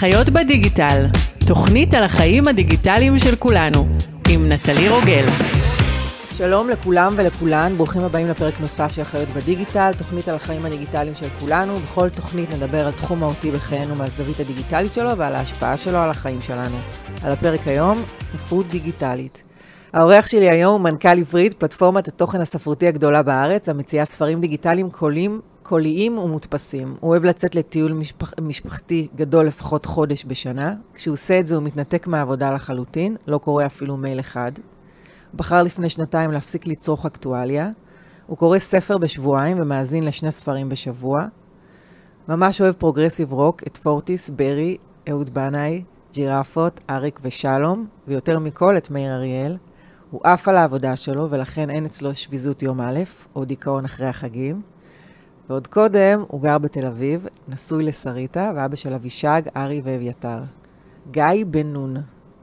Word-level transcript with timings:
חיות 0.00 0.28
בדיגיטל, 0.30 1.06
תוכנית 1.46 1.94
על 1.94 2.02
החיים 2.04 2.48
הדיגיטליים 2.48 3.18
של 3.18 3.36
כולנו, 3.36 3.88
עם 4.28 4.48
נטלי 4.48 4.88
רוגל. 4.88 5.26
שלום 6.34 6.70
לכולם 6.70 7.14
ולכולן, 7.16 7.74
ברוכים 7.76 8.04
הבאים 8.04 8.26
לפרק 8.26 8.54
נוסף 8.60 8.92
של 8.92 9.04
חיות 9.04 9.28
בדיגיטל, 9.28 9.90
תוכנית 9.98 10.28
על 10.28 10.34
החיים 10.34 10.64
הדיגיטליים 10.64 11.14
של 11.14 11.26
כולנו. 11.40 11.78
בכל 11.78 12.08
תוכנית 12.08 12.54
נדבר 12.54 12.86
על 12.86 12.92
תחום 12.92 13.20
מהותי 13.20 13.50
בחיינו 13.50 13.94
מהזווית 13.94 14.40
הדיגיטלית 14.40 14.92
שלו 14.92 15.16
ועל 15.16 15.36
ההשפעה 15.36 15.76
שלו 15.76 15.98
על 15.98 16.10
החיים 16.10 16.40
שלנו. 16.40 16.76
על 17.22 17.32
הפרק 17.32 17.60
היום, 17.66 18.02
ספרות 18.32 18.66
דיגיטלית. 18.66 19.42
האורח 19.92 20.26
שלי 20.26 20.50
היום 20.50 20.72
הוא 20.72 20.80
מנכ"ל 20.80 21.18
עברית, 21.18 21.54
פלטפורמת 21.54 22.08
התוכן 22.08 22.40
הספרותי 22.40 22.88
הגדולה 22.88 23.22
בארץ, 23.22 23.68
המציעה 23.68 24.04
ספרים 24.04 24.40
דיגיטליים 24.40 24.90
קולים, 24.90 25.40
קוליים 25.70 26.18
ומודפסים. 26.18 26.96
הוא 27.00 27.10
אוהב 27.10 27.24
לצאת 27.24 27.54
לטיול 27.54 27.92
משפח, 27.92 28.32
משפחתי 28.40 29.08
גדול 29.16 29.46
לפחות 29.46 29.86
חודש 29.86 30.24
בשנה. 30.26 30.74
כשהוא 30.94 31.12
עושה 31.12 31.40
את 31.40 31.46
זה 31.46 31.54
הוא 31.54 31.64
מתנתק 31.64 32.06
מהעבודה 32.06 32.50
לחלוטין, 32.50 33.16
לא 33.26 33.38
קורא 33.38 33.66
אפילו 33.66 33.96
מייל 33.96 34.20
אחד. 34.20 34.52
בחר 35.34 35.62
לפני 35.62 35.88
שנתיים 35.88 36.32
להפסיק 36.32 36.66
לצרוך 36.66 37.06
אקטואליה. 37.06 37.70
הוא 38.26 38.38
קורא 38.38 38.58
ספר 38.58 38.98
בשבועיים 38.98 39.60
ומאזין 39.60 40.04
לשני 40.04 40.30
ספרים 40.30 40.68
בשבוע. 40.68 41.26
ממש 42.28 42.60
אוהב 42.60 42.74
progressive 42.74 43.32
rock, 43.32 43.62
את 43.66 43.76
פורטיס, 43.76 44.30
ברי, 44.30 44.76
אהוד 45.10 45.34
בנאי, 45.34 45.82
ג'ירפות, 46.12 46.80
אריק 46.90 47.20
ושלום, 47.22 47.86
ויותר 48.08 48.38
מכל 48.38 48.76
את 48.76 48.90
מאיר 48.90 49.14
אריאל. 49.14 49.56
הוא 50.10 50.20
עף 50.24 50.48
על 50.48 50.56
העבודה 50.56 50.96
שלו, 50.96 51.30
ולכן 51.30 51.70
אין 51.70 51.84
אצלו 51.84 52.14
שביזות 52.14 52.62
יום 52.62 52.80
א', 52.80 53.00
או 53.34 53.44
דיכאון 53.44 53.84
אחרי 53.84 54.06
החגים. 54.06 54.62
ועוד 55.50 55.66
קודם, 55.66 56.24
הוא 56.28 56.42
גר 56.42 56.58
בתל 56.58 56.86
אביב, 56.86 57.26
נשוי 57.48 57.84
לשריטה, 57.84 58.52
ואבא 58.56 58.76
של 58.76 58.94
אבישג, 58.94 59.42
ארי 59.56 59.80
ואביתר. 59.84 60.38
גיא 61.10 61.24
בן 61.46 61.66
נון. 61.66 61.96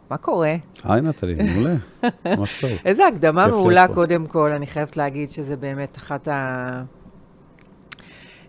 מה 0.10 0.18
קורה? 0.18 0.56
היי 0.84 1.02
נטלי, 1.02 1.36
מעולה, 1.36 1.76
ממש 2.38 2.62
טוב. 2.62 2.72
איזה 2.86 3.08
הקדמה 3.08 3.48
מעולה. 3.48 3.88
קודם 3.88 4.26
כל, 4.26 4.52
אני 4.52 4.68
חייבת 4.68 4.98
להגיד 4.98 5.30
שזה 5.30 5.58
באמת 5.58 5.98
אחת 5.98 6.28
ה... 6.28 6.84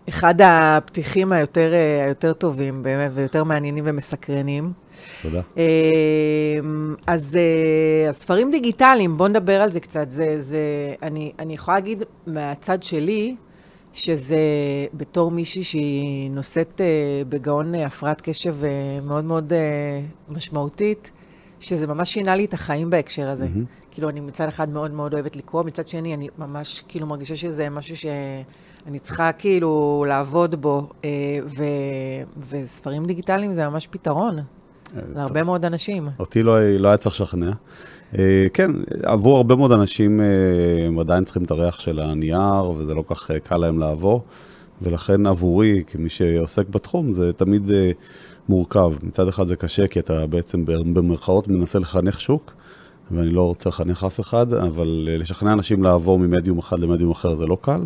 אחד 0.09 0.35
הפתיחים 0.43 1.31
היותר, 1.31 1.73
אה, 1.73 2.05
היותר 2.05 2.33
טובים, 2.33 2.83
באמת, 2.83 3.11
ויותר 3.13 3.43
מעניינים 3.43 3.83
ומסקרנים. 3.87 4.73
תודה. 5.21 5.41
אמ, 5.57 6.95
אז 7.07 7.37
אה, 7.37 8.09
הספרים 8.09 8.51
דיגיטליים, 8.51 9.17
בואו 9.17 9.29
נדבר 9.29 9.61
על 9.61 9.71
זה 9.71 9.79
קצת. 9.79 10.09
זה, 10.09 10.41
זה, 10.41 10.59
אני, 11.03 11.31
אני 11.39 11.53
יכולה 11.53 11.77
להגיד 11.77 12.03
מהצד 12.27 12.83
שלי, 12.83 13.35
שזה 13.99 14.37
בתור 14.93 15.31
מישהי 15.31 15.63
שהיא 15.63 16.31
נושאת 16.31 16.81
אה, 16.81 16.85
בגאון 17.29 17.75
אה, 17.75 17.85
הפרעת 17.85 18.21
קשב 18.21 18.55
אה, 18.63 18.99
מאוד 19.03 19.23
מאוד 19.23 19.53
משמעותית, 20.29 21.11
שזה 21.59 21.87
ממש 21.87 22.13
שינה 22.13 22.35
לי 22.35 22.45
את 22.45 22.53
החיים 22.53 22.89
בהקשר 22.89 23.29
הזה. 23.29 23.45
מהמם. 23.45 23.65
כאילו, 23.91 24.09
אני 24.09 24.19
מצד 24.19 24.47
אחד 24.47 24.69
מאוד 24.69 24.91
מאוד 24.91 25.13
אוהבת 25.13 25.35
לקרוא, 25.35 25.63
מצד 25.63 25.87
שני, 25.87 26.13
אני 26.13 26.27
ממש 26.37 26.83
כאילו 26.87 27.07
מרגישה 27.07 27.35
שזה 27.35 27.69
משהו 27.69 27.97
שאני 27.97 28.99
צריכה 28.99 29.31
כאילו 29.31 30.05
לעבוד 30.07 30.61
בו, 30.61 30.89
ו, 31.45 31.63
וספרים 32.49 33.05
דיגיטליים 33.05 33.53
זה 33.53 33.67
ממש 33.67 33.87
פתרון 33.87 34.39
להרבה 35.15 35.43
מאוד 35.43 35.65
אנשים. 35.65 36.09
אותי 36.19 36.43
לא, 36.43 36.77
לא 36.77 36.87
היה 36.87 36.97
צריך 36.97 37.21
לשכנע. 37.21 37.51
אה, 38.17 38.47
כן, 38.53 38.71
עבור 39.03 39.37
הרבה 39.37 39.55
מאוד 39.55 39.71
אנשים, 39.71 40.21
אה, 40.21 40.25
הם 40.87 40.99
עדיין 40.99 41.23
צריכים 41.23 41.43
את 41.43 41.51
הריח 41.51 41.79
של 41.79 41.99
הנייר, 41.99 42.69
וזה 42.77 42.93
לא 42.93 43.03
כך 43.07 43.31
אה, 43.31 43.39
קל 43.39 43.57
להם 43.57 43.79
לעבור, 43.79 44.23
ולכן 44.81 45.27
עבורי, 45.27 45.83
כמי 45.87 46.09
שעוסק 46.09 46.69
בתחום, 46.69 47.11
זה 47.11 47.33
תמיד 47.33 47.71
מורכב. 48.49 48.91
מצד 49.03 49.27
אחד 49.27 49.47
זה 49.47 49.55
קשה, 49.55 49.87
כי 49.87 49.99
אתה 49.99 50.27
בעצם 50.27 50.65
במרכאות 50.65 51.47
מנסה 51.47 51.79
לחנך 51.79 52.21
שוק, 52.21 52.53
ואני 53.11 53.29
לא 53.29 53.45
רוצה 53.45 53.69
לחנך 53.69 54.03
אף 54.03 54.19
אחד, 54.19 54.53
אבל 54.53 55.09
לשכנע 55.19 55.53
אנשים 55.53 55.83
לעבור 55.83 56.19
ממדיום 56.19 56.59
אחד 56.59 56.79
למדיום 56.79 57.11
אחר 57.11 57.35
זה 57.35 57.45
לא 57.45 57.57
קל. 57.61 57.81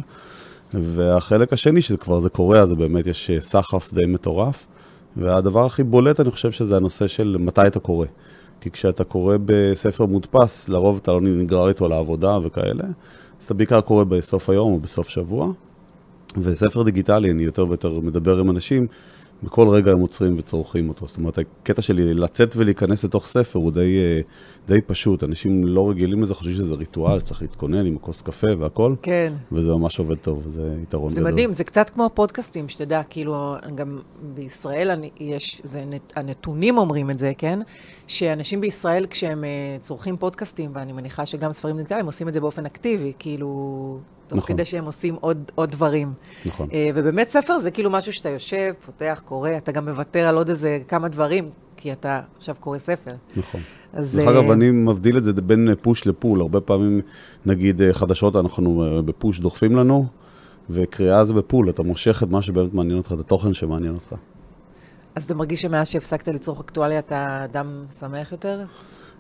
והחלק 0.74 1.53
השני, 1.53 1.81
שזה 1.81 1.98
כבר 1.98 2.19
זה 2.19 2.30
קורה, 2.30 2.59
אז 2.59 2.74
באמת 2.74 3.08
יש 3.08 3.31
סחף 3.40 3.94
די 3.94 4.06
מטורף. 4.06 4.68
והדבר 5.18 5.66
הכי 5.66 5.84
בולט, 5.84 6.19
אני 6.19 6.31
חושב 6.31 6.52
שזה 6.52 6.75
הנושא 6.75 7.08
של 7.08 7.38
מתי 7.40 7.68
אתה 7.68 7.80
קורא. 7.80 8.08
כי 8.63 8.72
כשאתה 8.72 9.03
קורא 9.03 9.38
בספר 9.46 10.06
מודפס, 10.06 10.69
לרוב 10.69 11.00
אתה 11.01 11.12
לא 11.12 11.22
נגרר 11.22 11.69
איתו 11.69 11.88
לעבודה 11.88 12.38
וכאלה, 12.44 12.84
אז 13.40 13.46
אתה 13.46 13.53
בעיקר 13.53 13.81
קורא 13.81 14.03
בסוף 14.03 14.50
היום 14.50 14.74
או 14.74 14.79
בסוף 14.79 15.09
שבוע. 15.09 15.51
וספר 16.38 16.84
דיגיטלי, 16.84 17.31
אני 17.31 17.44
יותר 17.44 17.66
ויותר 17.68 18.00
מדבר 18.00 18.40
עם 18.40 18.50
אנשים, 18.50 18.88
בכל 19.44 19.68
רגע 19.70 19.92
הם 19.92 20.00
עוצרים 20.00 20.36
וצורכים 20.38 20.90
אותו. 20.90 21.08
זאת 21.08 21.18
אומרת, 21.18 21.38
הקטע 21.38 21.81
שלי 21.81 22.14
לצאת 22.14 22.56
ולהיכנס 22.56 23.04
לתוך 23.06 23.28
ספר 23.28 23.59
הוא 23.59 23.72
די, 23.72 23.98
אה, 24.02 24.22
די 24.68 24.81
פשוט. 24.81 25.24
אנשים 25.24 25.68
לא 25.68 25.90
רגילים 25.90 26.22
לזה, 26.24 26.34
חושבים 26.34 26.56
שזה 26.56 26.74
ריטואל, 26.74 27.22
צריך 27.22 27.42
להתכונן 27.42 27.86
עם 27.86 27.98
כוס 27.98 28.22
קפה 28.22 28.48
והכל, 28.58 28.96
כן. 29.02 29.34
וזה 29.52 29.72
ממש 29.72 30.00
עובד 30.00 30.16
טוב, 30.16 30.44
זה 30.50 30.76
יתרון 30.84 31.09
זה 31.09 31.16
גדול. 31.22 31.31
מדהים, 31.31 31.54
זה 31.54 31.64
קצת 31.64 31.90
כמו 31.90 32.09
פודקאסטים, 32.14 32.70
שתדע, 32.70 33.02
כאילו, 33.09 33.56
גם 33.76 34.00
בישראל 34.36 34.92
אני, 34.92 35.09
יש, 35.20 35.62
זה, 35.64 35.84
נת- 35.86 36.14
הנתונים 36.16 36.78
אומרים 36.78 37.10
את 37.10 37.20
זה, 37.20 37.31
כן? 37.38 37.60
שאנשים 38.08 38.62
בישראל, 38.62 39.06
כשהם 39.10 39.44
uh, 39.44 39.81
צורכים 39.81 40.18
פודקאסטים, 40.18 40.72
ואני 40.74 40.92
מניחה 40.94 41.25
שגם 41.25 41.54
ספרים 41.54 41.78
דיגיטליים, 41.78 42.06
עושים 42.06 42.28
את 42.28 42.34
זה 42.34 42.40
באופן 42.40 42.66
אקטיבי, 42.66 43.14
כאילו, 43.20 43.98
תוך 44.28 44.38
נכון. 44.38 44.56
כדי 44.56 44.66
שהם 44.66 44.86
עושים 44.86 45.16
עוד, 45.22 45.52
עוד 45.56 45.72
דברים. 45.72 46.14
נכון. 46.46 46.70
Uh, 46.70 46.74
ובאמת 46.96 47.30
ספר 47.30 47.60
זה 47.60 47.72
כאילו 47.72 47.90
משהו 47.90 48.14
שאתה 48.14 48.30
יושב, 48.30 48.74
פותח, 48.86 49.22
קורא, 49.26 49.50
אתה 49.58 49.72
גם 49.72 49.90
מוותר 49.90 50.28
על 50.28 50.36
עוד 50.38 50.50
איזה 50.50 50.80
כמה 50.88 51.08
דברים, 51.08 51.50
כי 51.78 51.92
אתה 51.92 52.22
עכשיו 52.38 52.56
קורא 52.60 52.78
ספר. 52.78 53.12
נכון. 53.36 53.62
אז... 53.94 54.16
דרך 54.16 54.28
אה, 54.28 54.32
אגב, 54.32 54.52
אני 54.52 54.72
מבדיל 54.72 55.18
את 55.18 55.24
זה 55.24 55.34
בין 55.34 55.70
פוש 55.82 56.08
לפול. 56.08 56.42
הרבה 56.42 56.62
פעמים, 56.62 57.02
נגיד 57.46 57.82
אה, 57.82 57.94
חדשות, 57.94 58.36
אנחנו 58.36 58.84
אה, 58.84 59.02
בפוש 59.02 59.40
דוחפים 59.40 59.76
לנו, 59.76 60.06
וקריאה 60.70 61.24
זה 61.24 61.34
בפול. 61.34 61.70
אתה 61.70 61.84
מושך 61.84 62.24
את 62.24 62.30
מה 62.30 62.42
שבאמת 62.42 62.74
מעניין 62.74 62.98
אותך, 62.98 63.12
את 63.14 63.20
התוכן 63.20 63.54
שמעניין 63.54 63.94
אותך. 63.94 64.16
אז 65.16 65.24
אתה 65.24 65.34
מרגיש 65.34 65.62
שמאז 65.62 65.88
שהפסקת 65.88 66.28
לצרוך 66.28 66.60
אקטואליה, 66.60 67.00
אתה 67.00 67.42
אדם 67.44 67.86
שמח 68.00 68.32
יותר? 68.32 68.62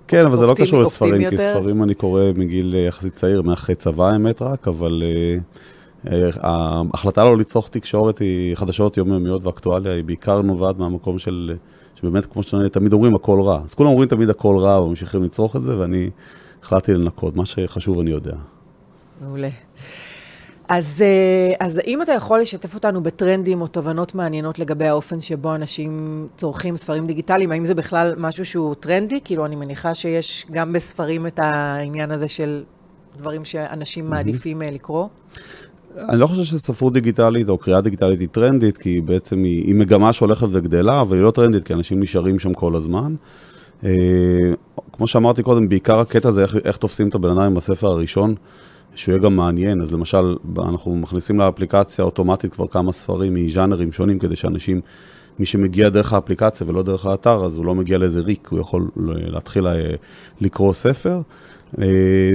כן, 0.07 0.25
אבל 0.25 0.37
זה 0.37 0.45
לא 0.45 0.53
קשור 0.53 0.81
לספרים, 0.81 1.29
כי? 1.29 1.37
ספרים 1.37 1.83
אני 1.83 1.93
קורא 1.93 2.21
מגיל 2.35 2.75
אה, 2.75 2.79
יחסית 2.79 3.15
צעיר, 3.15 3.41
מאחרי 3.41 3.75
צבא 3.75 4.09
האמת 4.09 4.41
רק, 4.41 4.67
אבל 4.67 5.03
אה, 5.05 5.37
אה, 6.11 6.29
ההחלטה 6.93 7.23
לא 7.23 7.37
לצרוך 7.37 7.69
תקשורת 7.69 8.19
היא 8.19 8.55
חדשות 8.55 8.97
יומיומיות 8.97 9.45
ואקטואליה, 9.45 9.93
היא 9.93 10.03
בעיקר 10.03 10.41
נובעת 10.41 10.77
מהמקום 10.77 11.19
של, 11.19 11.55
שבאמת, 11.95 12.25
כמו 12.25 12.43
שתמיד 12.43 12.93
אומרים, 12.93 13.15
הכל 13.15 13.41
רע. 13.41 13.61
אז 13.65 13.73
כולם 13.73 13.89
אומרים 13.89 14.09
תמיד 14.09 14.29
הכל 14.29 14.57
רע, 14.57 14.81
וממשיכים 14.81 15.23
לצרוך 15.23 15.55
את 15.55 15.63
זה, 15.63 15.77
ואני 15.77 16.09
החלטתי 16.63 16.93
לנקות. 16.93 17.35
מה 17.35 17.45
שחשוב 17.45 17.99
אני 17.99 18.11
יודע. 18.11 18.35
מעולה. 19.21 19.49
אז, 20.67 21.01
אה, 21.01 21.67
אז 21.67 21.77
האם 21.77 22.01
אתה 22.01 22.11
יכול 22.11 22.39
לשתף 22.39 22.75
אותנו 22.75 23.03
בטרנדים 23.03 23.61
או 23.61 23.67
תובנות 23.67 24.15
מעניינות 24.15 24.59
לגבי 24.59 24.87
האופן 24.87 25.19
שבו 25.19 25.55
אנשים 25.55 26.27
צורכים 26.37 26.77
ספרים 26.77 27.07
דיגיטליים? 27.07 27.51
האם 27.51 27.65
זה 27.65 27.75
בכלל 27.75 28.13
משהו 28.17 28.45
שהוא 28.45 28.75
טרנדי? 28.75 29.19
כאילו, 29.23 29.45
אני 29.45 29.55
מניחה 29.55 29.93
שיש 29.93 30.45
גם 30.51 30.73
בספרים 30.73 31.27
את 31.27 31.39
העניין 31.43 32.11
הזה 32.11 32.27
של 32.27 32.63
דברים 33.17 33.45
שאנשים 33.45 34.09
מעדיפים 34.09 34.61
אה, 34.61 34.71
לקרוא. 34.71 35.07
אני 36.09 36.19
לא 36.19 36.27
חושב 36.27 36.43
שספרות 36.43 36.93
דיגיטלית 36.93 37.49
או 37.49 37.57
קריאה 37.57 37.81
דיגיטלית 37.81 38.19
היא 38.19 38.27
טרנדית, 38.31 38.77
כי 38.77 39.01
בעצם 39.01 39.43
היא, 39.43 39.63
היא 39.65 39.75
מגמה 39.75 40.13
שהולכת 40.13 40.47
וגדלה, 40.51 41.01
אבל 41.01 41.17
היא 41.17 41.23
לא 41.23 41.31
טרנדית, 41.31 41.63
כי 41.63 41.73
אנשים 41.73 41.99
נשארים 41.99 42.39
שם 42.39 42.53
כל 42.53 42.75
הזמן. 42.75 43.15
אה, 43.85 43.91
כמו 44.91 45.07
שאמרתי 45.07 45.43
קודם, 45.43 45.69
בעיקר 45.69 45.99
הקטע 45.99 46.31
זה 46.31 46.41
איך, 46.41 46.55
איך 46.65 46.77
תופסים 46.77 47.09
את 47.09 47.15
הבן 47.15 47.29
אדם 47.29 47.41
עם 47.41 47.57
הספר 47.57 47.87
הראשון, 47.87 48.35
שהוא 48.95 49.13
יהיה 49.13 49.23
גם 49.23 49.35
מעניין. 49.35 49.81
אז 49.81 49.93
למשל, 49.93 50.35
אנחנו 50.57 50.95
מכניסים 50.95 51.39
לאפליקציה 51.39 52.05
אוטומטית 52.05 52.53
כבר 52.53 52.67
כמה 52.67 52.91
ספרים 52.91 53.33
מז'אנרים 53.33 53.91
שונים, 53.91 54.19
כדי 54.19 54.35
שאנשים, 54.35 54.81
מי 55.39 55.45
שמגיע 55.45 55.89
דרך 55.89 56.13
האפליקציה 56.13 56.67
ולא 56.69 56.83
דרך 56.83 57.05
האתר, 57.05 57.45
אז 57.45 57.57
הוא 57.57 57.65
לא 57.65 57.75
מגיע 57.75 57.97
לאיזה 57.97 58.19
ריק, 58.19 58.47
הוא 58.47 58.59
יכול 58.59 58.87
להתחיל 59.05 59.67
אה, 59.67 59.95
לקרוא 60.41 60.73
ספר. 60.73 61.21
אה, 61.81 61.85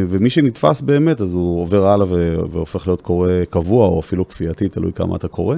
ומי 0.06 0.30
שנתפס 0.30 0.80
באמת, 0.80 1.20
אז 1.20 1.34
הוא 1.34 1.62
עובר 1.62 1.86
הלאה 1.86 2.06
והופך 2.50 2.86
להיות 2.86 3.00
קורא 3.00 3.30
קבוע, 3.50 3.86
או 3.86 4.00
אפילו 4.00 4.28
כפייתי, 4.28 4.68
תלוי 4.68 4.92
כמה 4.92 5.16
אתה 5.16 5.28
קורא. 5.28 5.56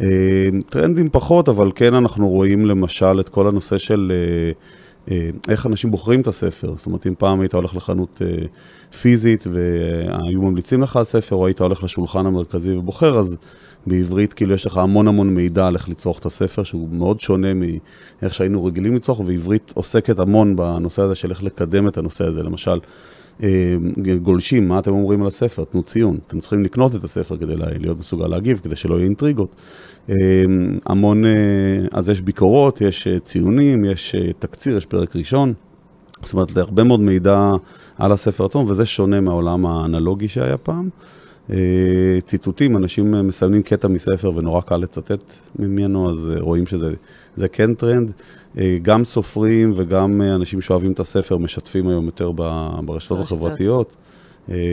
אה, 0.00 0.48
טרנדים 0.68 1.08
פחות, 1.12 1.48
אבל 1.48 1.70
כן 1.74 1.94
אנחנו 1.94 2.28
רואים 2.28 2.66
למשל 2.66 3.20
את 3.20 3.28
כל 3.28 3.48
הנושא 3.48 3.78
של 3.78 4.12
איך 5.48 5.66
אנשים 5.66 5.90
בוחרים 5.90 6.20
את 6.20 6.26
הספר. 6.26 6.74
זאת 6.76 6.86
אומרת, 6.86 7.06
אם 7.06 7.14
פעם 7.18 7.40
היית 7.40 7.54
הולך 7.54 7.76
לחנות 7.76 8.22
אה, 8.22 8.46
פיזית 9.00 9.46
והיו 9.46 10.42
ממליצים 10.42 10.82
לך 10.82 10.96
על 10.96 11.04
ספר, 11.04 11.36
או 11.36 11.46
היית 11.46 11.60
הולך 11.60 11.84
לשולחן 11.84 12.26
המרכזי 12.26 12.76
ובוחר, 12.76 13.18
אז 13.18 13.36
בעברית 13.86 14.32
כאילו 14.32 14.54
יש 14.54 14.66
לך 14.66 14.76
המון 14.76 15.08
המון 15.08 15.34
מידע 15.34 15.66
על 15.66 15.74
איך 15.74 15.88
לצרוך 15.88 16.18
את 16.18 16.26
הספר, 16.26 16.62
שהוא 16.62 16.88
מאוד 16.92 17.20
שונה 17.20 17.48
מאיך 17.54 18.34
שהיינו 18.34 18.64
רגילים 18.64 18.94
לצרוך, 18.94 19.22
ועברית 19.26 19.72
עוסקת 19.74 20.18
המון 20.18 20.56
בנושא 20.56 21.02
הזה 21.02 21.14
של 21.14 21.30
איך 21.30 21.42
לקדם 21.42 21.88
את 21.88 21.98
הנושא 21.98 22.24
הזה. 22.24 22.42
למשל, 22.42 22.70
אה, 22.70 22.78
גולשים, 24.22 24.68
מה 24.68 24.78
אתם 24.78 24.90
אומרים 24.90 25.22
על 25.22 25.26
הספר? 25.26 25.64
תנו 25.64 25.82
ציון. 25.82 26.18
אתם 26.26 26.40
צריכים 26.40 26.64
לקנות 26.64 26.94
את 26.94 27.04
הספר 27.04 27.36
כדי 27.36 27.56
להיות 27.56 27.98
מסוגל 27.98 28.26
להגיב, 28.26 28.60
כדי 28.64 28.76
שלא 28.76 28.94
יהיו 28.94 29.04
אינטריגות. 29.04 29.56
אה, 30.10 30.14
המון, 30.86 31.24
אה, 31.24 31.30
אז 31.92 32.08
יש 32.08 32.20
ביקורות, 32.20 32.80
יש 32.80 33.08
ציונים, 33.24 33.84
יש 33.84 34.14
תקציר, 34.38 34.76
יש 34.76 34.86
פרק 34.86 35.16
ראשון. 35.16 35.52
זאת 36.22 36.32
אומרת, 36.32 36.56
הרבה 36.56 36.84
מאוד 36.84 37.00
מידע 37.00 37.52
על 37.98 38.12
הספר 38.12 38.44
עצמו, 38.44 38.64
וזה 38.68 38.86
שונה 38.86 39.20
מהעולם 39.20 39.66
האנלוגי 39.66 40.28
שהיה 40.28 40.56
פעם. 40.56 40.88
ציטוטים, 42.26 42.76
אנשים 42.76 43.26
מסיימים 43.28 43.62
קטע 43.62 43.88
מספר 43.88 44.32
ונורא 44.36 44.60
קל 44.60 44.76
לצטט 44.76 45.34
ממנו, 45.58 46.10
אז 46.10 46.30
רואים 46.40 46.66
שזה 46.66 47.48
כן 47.52 47.74
טרנד. 47.74 48.12
גם 48.82 49.04
סופרים 49.04 49.72
וגם 49.76 50.22
אנשים 50.22 50.60
שאוהבים 50.60 50.92
את 50.92 51.00
הספר 51.00 51.36
משתפים 51.36 51.88
היום 51.88 52.06
יותר 52.06 52.32
ברשתות 52.84 53.20
החברתיות. 53.20 53.96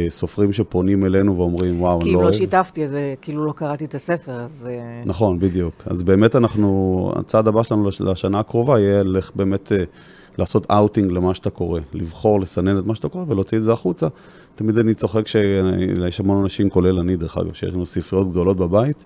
סופרים 0.10 0.54
שפונים 0.54 1.06
אלינו 1.06 1.38
ואומרים, 1.38 1.82
וואו, 1.82 2.02
אני 2.02 2.12
לא... 2.12 2.14
כי 2.14 2.16
אם 2.16 2.22
לא 2.22 2.34
שיתפתי, 2.34 2.86
אז 2.86 2.92
כאילו 3.22 3.46
לא 3.46 3.52
קראתי 3.52 3.86
את 3.86 3.96
הספר, 3.96 4.32
אז... 4.32 4.68
נכון, 5.06 5.40
בדיוק. 5.40 5.74
אז 5.86 6.04
באמת 6.04 6.36
אנחנו, 6.36 7.12
הצעד 7.16 7.48
הבא 7.48 7.64
שלנו 7.64 7.90
לשנה 8.00 8.40
הקרובה 8.40 8.80
יהיה 8.80 9.04
לך 9.04 9.32
באמת 9.36 9.72
לעשות 10.38 10.72
אאוטינג 10.72 11.12
למה 11.12 11.34
שאתה 11.34 11.50
קורא, 11.50 11.80
לבחור, 11.94 12.40
לסנן 12.40 12.80
את 12.80 12.86
מה 12.86 12.96
שאתה 12.96 13.10
קורא 13.10 13.26
ולהוציא 13.28 13.58
את 13.58 13.64
זה 13.64 13.74
החוצה. 13.74 14.08
תמיד 14.56 14.78
אני 14.78 14.94
צוחק 14.94 15.28
שיש 15.28 16.20
המון 16.20 16.42
אנשים, 16.42 16.70
כולל 16.70 17.00
אני, 17.00 17.16
דרך 17.16 17.38
אגב, 17.38 17.54
שיש 17.54 17.74
לנו 17.74 17.86
ספריות 17.86 18.32
גדולות 18.32 18.58
בבית. 18.58 19.06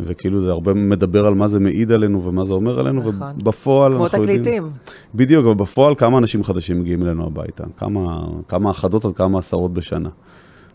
וכאילו 0.00 0.40
זה 0.40 0.50
הרבה 0.50 0.74
מדבר 0.74 1.26
על 1.26 1.34
מה 1.34 1.48
זה 1.48 1.60
מעיד 1.60 1.92
עלינו 1.92 2.24
ומה 2.24 2.44
זה 2.44 2.52
אומר 2.52 2.80
עלינו, 2.80 3.00
נכון. 3.00 3.14
ובפועל 3.40 3.92
כמו 3.92 4.08
תקליטים. 4.08 4.70
בדיוק, 5.14 5.46
אבל 5.46 5.54
בפועל 5.54 5.94
כמה 5.94 6.18
אנשים 6.18 6.44
חדשים 6.44 6.80
מגיעים 6.80 7.02
אלינו 7.02 7.26
הביתה? 7.26 7.64
כמה, 7.76 8.26
כמה 8.48 8.70
אחדות 8.70 9.04
עד 9.04 9.12
כמה 9.12 9.38
עשרות 9.38 9.72
בשנה. 9.72 10.08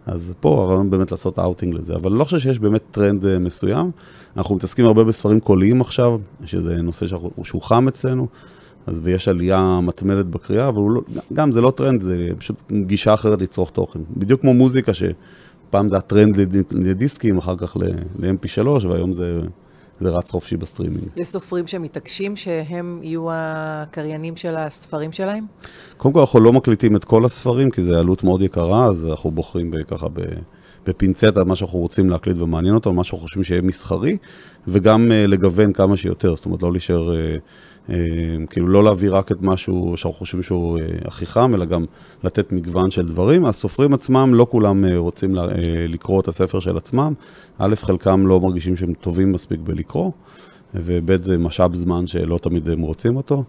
אז 0.05 0.33
פה 0.39 0.63
הרעיון 0.63 0.89
באמת 0.89 1.11
לעשות 1.11 1.39
אאוטינג 1.39 1.73
לזה, 1.73 1.95
אבל 1.95 2.11
אני 2.11 2.19
לא 2.19 2.23
חושב 2.23 2.39
שיש 2.39 2.59
באמת 2.59 2.81
טרנד 2.91 3.23
uh, 3.23 3.27
מסוים. 3.39 3.91
אנחנו 4.37 4.55
מתעסקים 4.55 4.85
הרבה 4.85 5.03
בספרים 5.03 5.39
קוליים 5.39 5.81
עכשיו, 5.81 6.19
שזה 6.45 6.75
נושא 6.75 7.05
שהוא 7.43 7.61
חם 7.61 7.87
אצלנו, 7.87 8.27
אז 8.89 8.99
ויש 9.03 9.27
עלייה 9.27 9.79
מתמדת 9.83 10.25
בקריאה, 10.25 10.67
אבל 10.67 10.81
לא, 10.95 11.01
גם 11.33 11.51
זה 11.51 11.61
לא 11.61 11.71
טרנד, 11.71 12.01
זה 12.01 12.27
פשוט 12.37 12.55
גישה 12.71 13.13
אחרת 13.13 13.41
לצרוך 13.41 13.69
תוכן. 13.69 13.99
בדיוק 14.17 14.41
כמו 14.41 14.53
מוזיקה, 14.53 14.93
ש... 14.93 15.03
פעם 15.69 15.89
זה 15.89 15.97
הטרנד 15.97 16.55
לדיסקים, 16.71 17.37
אחר 17.37 17.55
כך 17.57 17.77
ל-MP3, 17.77 18.87
והיום 18.87 19.13
זה, 19.13 19.39
זה 19.99 20.09
רץ 20.09 20.31
חופשי 20.31 20.57
בסטרימינג. 20.57 21.03
יש 21.15 21.27
סופרים 21.27 21.67
שמתעקשים 21.67 22.35
שהם 22.35 22.99
יהיו 23.03 23.27
הקריינים 23.31 24.35
של 24.35 24.55
הספרים 24.55 25.11
שלהם? 25.11 25.45
קודם 25.97 26.13
כל, 26.13 26.19
אנחנו 26.19 26.39
לא 26.39 26.53
מקליטים 26.53 26.95
את 26.95 27.05
כל 27.05 27.25
הספרים, 27.25 27.71
כי 27.71 27.81
זו 27.81 27.99
עלות 27.99 28.23
מאוד 28.23 28.41
יקרה, 28.41 28.85
אז 28.85 29.07
אנחנו 29.07 29.31
בוחרים 29.31 29.71
ככה 29.87 30.07
בפינצטה 30.87 31.43
מה 31.43 31.55
שאנחנו 31.55 31.79
רוצים 31.79 32.09
להקליט 32.09 32.37
ומעניין 32.37 32.75
אותו, 32.75 32.93
מה 32.93 33.03
שאנחנו 33.03 33.27
חושבים 33.27 33.43
שיהיה 33.43 33.61
מסחרי, 33.61 34.17
וגם 34.67 35.07
uh, 35.07 35.27
לגוון 35.27 35.73
כמה 35.73 35.97
שיותר, 35.97 36.35
זאת 36.35 36.45
אומרת, 36.45 36.63
לא 36.63 36.71
להישאר... 36.71 37.09
Uh, 37.09 37.39
כאילו 38.49 38.67
לא 38.67 38.83
להביא 38.83 39.09
רק 39.11 39.31
את 39.31 39.37
משהו 39.41 39.93
שאנחנו 39.97 40.17
חושבים 40.17 40.43
שהוא 40.43 40.79
אה, 40.79 40.85
הכי 41.05 41.25
חם, 41.25 41.51
אלא 41.55 41.65
גם 41.65 41.85
לתת 42.23 42.51
מגוון 42.51 42.91
של 42.91 43.07
דברים. 43.07 43.45
הסופרים 43.45 43.93
עצמם, 43.93 44.33
לא 44.33 44.47
כולם 44.49 44.85
אה, 44.85 44.97
רוצים 44.97 45.35
לקרוא 45.87 46.21
את 46.21 46.27
הספר 46.27 46.59
של 46.59 46.77
עצמם. 46.77 47.13
א', 47.57 47.75
חלקם 47.75 48.27
לא 48.27 48.39
מרגישים 48.39 48.75
שהם 48.75 48.93
טובים 48.93 49.31
מספיק 49.31 49.59
בלקרוא, 49.59 50.11
וב', 50.75 51.23
זה 51.23 51.37
משאב 51.37 51.75
זמן 51.75 52.07
שלא 52.07 52.37
תמיד 52.37 52.69
הם 52.69 52.81
רוצים 52.81 53.15
אותו. 53.17 53.43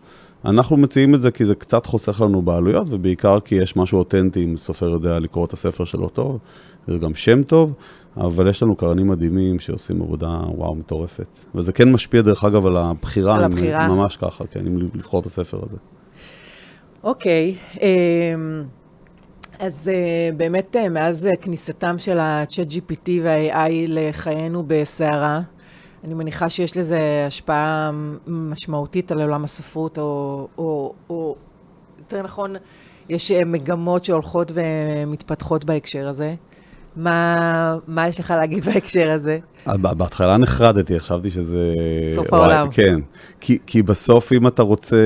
אנחנו 0.44 0.76
מציעים 0.76 1.14
את 1.14 1.22
זה 1.22 1.31
כי 1.31 1.44
זה 1.44 1.54
קצת 1.54 1.87
חוסך 1.87 2.20
לנו 2.20 2.42
בעלויות, 2.42 2.87
ובעיקר 2.90 3.40
כי 3.40 3.54
יש 3.54 3.76
משהו 3.76 3.98
אותנטי 3.98 4.44
אם 4.44 4.56
סופר 4.56 4.88
יודע 4.88 5.19
לקרוא 5.19 5.44
את 5.44 5.52
הספר 5.52 5.84
שלו 5.84 6.08
טוב, 6.08 6.38
וזה 6.88 6.98
גם 6.98 7.14
שם 7.14 7.42
טוב, 7.42 7.75
אבל 8.16 8.48
יש 8.48 8.62
לנו 8.62 8.76
קרנים 8.76 9.08
מדהימים 9.08 9.58
שעושים 9.58 10.02
עבודה, 10.02 10.40
וואו, 10.54 10.75
מטורפת. 10.75 11.38
וזה 11.54 11.72
כן 11.72 11.92
משפיע, 11.92 12.22
דרך 12.22 12.44
אגב, 12.44 12.66
על 12.66 12.76
הבחירה. 12.76 13.37
על 13.37 13.44
הבחירה. 13.44 13.88
ממש 13.88 14.16
ככה, 14.16 14.44
כן, 14.46 14.66
אם 14.66 14.78
לבחור 14.94 15.20
את 15.20 15.26
הספר 15.26 15.60
הזה. 15.66 15.76
אוקיי. 17.04 17.54
אמ, 17.81 18.62
אז 19.58 19.88
אה, 19.88 20.31
באמת, 20.37 20.76
אה, 20.76 20.88
מאז 20.88 21.28
כניסתם 21.40 21.98
של 21.98 22.19
ה-chat 22.19 22.72
GPT 22.72 23.10
וה-AI 23.22 23.70
לחיינו 23.88 24.64
בסערה, 24.66 25.40
אני 26.05 26.14
מניחה 26.14 26.49
שיש 26.49 26.76
לזה 26.76 27.25
השפעה 27.26 27.91
משמעותית 28.26 29.12
על 29.12 29.20
עולם 29.23 29.44
הספרות, 29.44 29.99
או, 29.99 30.49
או, 30.58 30.94
או 31.11 31.37
יותר 31.99 32.23
נכון, 32.23 32.56
יש 33.08 33.31
אה, 33.31 33.44
מגמות 33.44 34.05
שהולכות 34.05 34.52
ומתפתחות 34.55 35.64
בהקשר 35.64 36.08
הזה. 36.08 36.35
מה, 36.97 37.76
מה 37.87 38.08
יש 38.08 38.20
לך 38.20 38.31
להגיד 38.31 38.64
בהקשר 38.64 39.11
הזה? 39.11 39.38
אה, 39.69 39.76
בהתחלה 39.76 40.37
נחרדתי, 40.37 41.00
חשבתי 41.00 41.31
שזה... 41.31 41.75
סוף 42.14 42.32
העולם. 42.32 42.70
כן, 42.70 43.00
כי, 43.41 43.58
כי 43.67 43.82
בסוף 43.82 44.32
אם 44.32 44.47
אתה 44.47 44.62
רוצה 44.62 44.97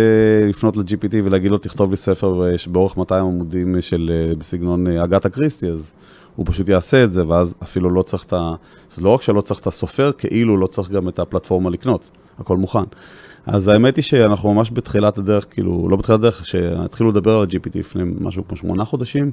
לפנות 0.48 0.76
ל-GPT 0.76 1.14
ולהגיד 1.24 1.50
לו, 1.50 1.58
תכתוב 1.58 1.90
לי 1.90 1.96
ספר 1.96 2.42
באורך 2.66 2.96
200 2.96 3.26
עמודים 3.26 3.76
של, 3.80 4.10
אה, 4.12 4.34
בסגנון 4.34 4.86
אגתה 4.86 5.28
קריסטי, 5.28 5.68
אז 5.68 5.92
הוא 6.36 6.46
פשוט 6.48 6.68
יעשה 6.68 7.04
את 7.04 7.12
זה, 7.12 7.28
ואז 7.28 7.54
אפילו 7.62 7.90
לא 7.90 8.02
צריך 8.02 8.24
את 8.24 8.32
ה... 8.32 8.54
זה 8.90 9.02
לא 9.02 9.08
רק 9.08 9.22
שלא 9.22 9.40
צריך 9.40 9.60
את 9.60 9.66
הסופר, 9.66 10.12
כאילו 10.18 10.56
לא 10.56 10.66
צריך 10.66 10.90
גם 10.90 11.08
את 11.08 11.18
הפלטפורמה 11.18 11.70
לקנות, 11.70 12.10
הכל 12.38 12.56
מוכן. 12.56 12.84
אז 13.46 13.68
האמת 13.68 13.96
היא 13.96 14.02
שאנחנו 14.02 14.54
ממש 14.54 14.70
בתחילת 14.72 15.18
הדרך, 15.18 15.46
כאילו, 15.50 15.88
לא 15.90 15.96
בתחילת 15.96 16.18
הדרך, 16.18 16.46
שהתחילו 16.46 17.10
לדבר 17.10 17.36
על 17.36 17.42
ה-GPT 17.42 17.78
לפני 17.78 18.02
משהו 18.20 18.48
כמו 18.48 18.56
שמונה 18.56 18.84
חודשים, 18.84 19.30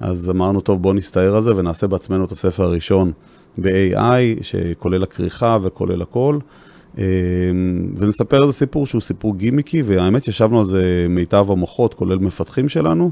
אז 0.00 0.30
אמרנו, 0.30 0.60
טוב, 0.60 0.82
בואו 0.82 0.94
נסתער 0.94 1.36
על 1.36 1.42
זה 1.42 1.56
ונעשה 1.56 1.86
בעצמנו 1.86 2.24
את 2.24 2.32
הספר 2.32 2.62
הראשון 2.62 3.12
ב-AI, 3.58 4.42
שכולל 4.42 5.02
הכריכה 5.02 5.58
וכולל 5.62 6.02
הכל. 6.02 6.38
אמ, 6.98 7.02
ונספר 7.96 8.38
איזה 8.42 8.52
סיפור 8.52 8.86
שהוא 8.86 9.00
סיפור 9.00 9.36
גימיקי, 9.36 9.82
והאמת 9.82 10.28
ישבנו 10.28 10.58
על 10.58 10.64
זה 10.64 11.06
מיטב 11.08 11.46
המוחות, 11.50 11.94
כולל 11.94 12.18
מפתחים 12.18 12.68
שלנו, 12.68 13.10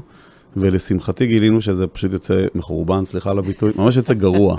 ולשמחתי 0.57 1.27
גילינו 1.27 1.61
שזה 1.61 1.87
פשוט 1.87 2.13
יוצא 2.13 2.45
מחורבן, 2.55 3.05
סליחה 3.05 3.31
על 3.31 3.39
הביטוי, 3.39 3.71
ממש 3.75 3.95
יוצא 3.95 4.13
גרוע. 4.13 4.55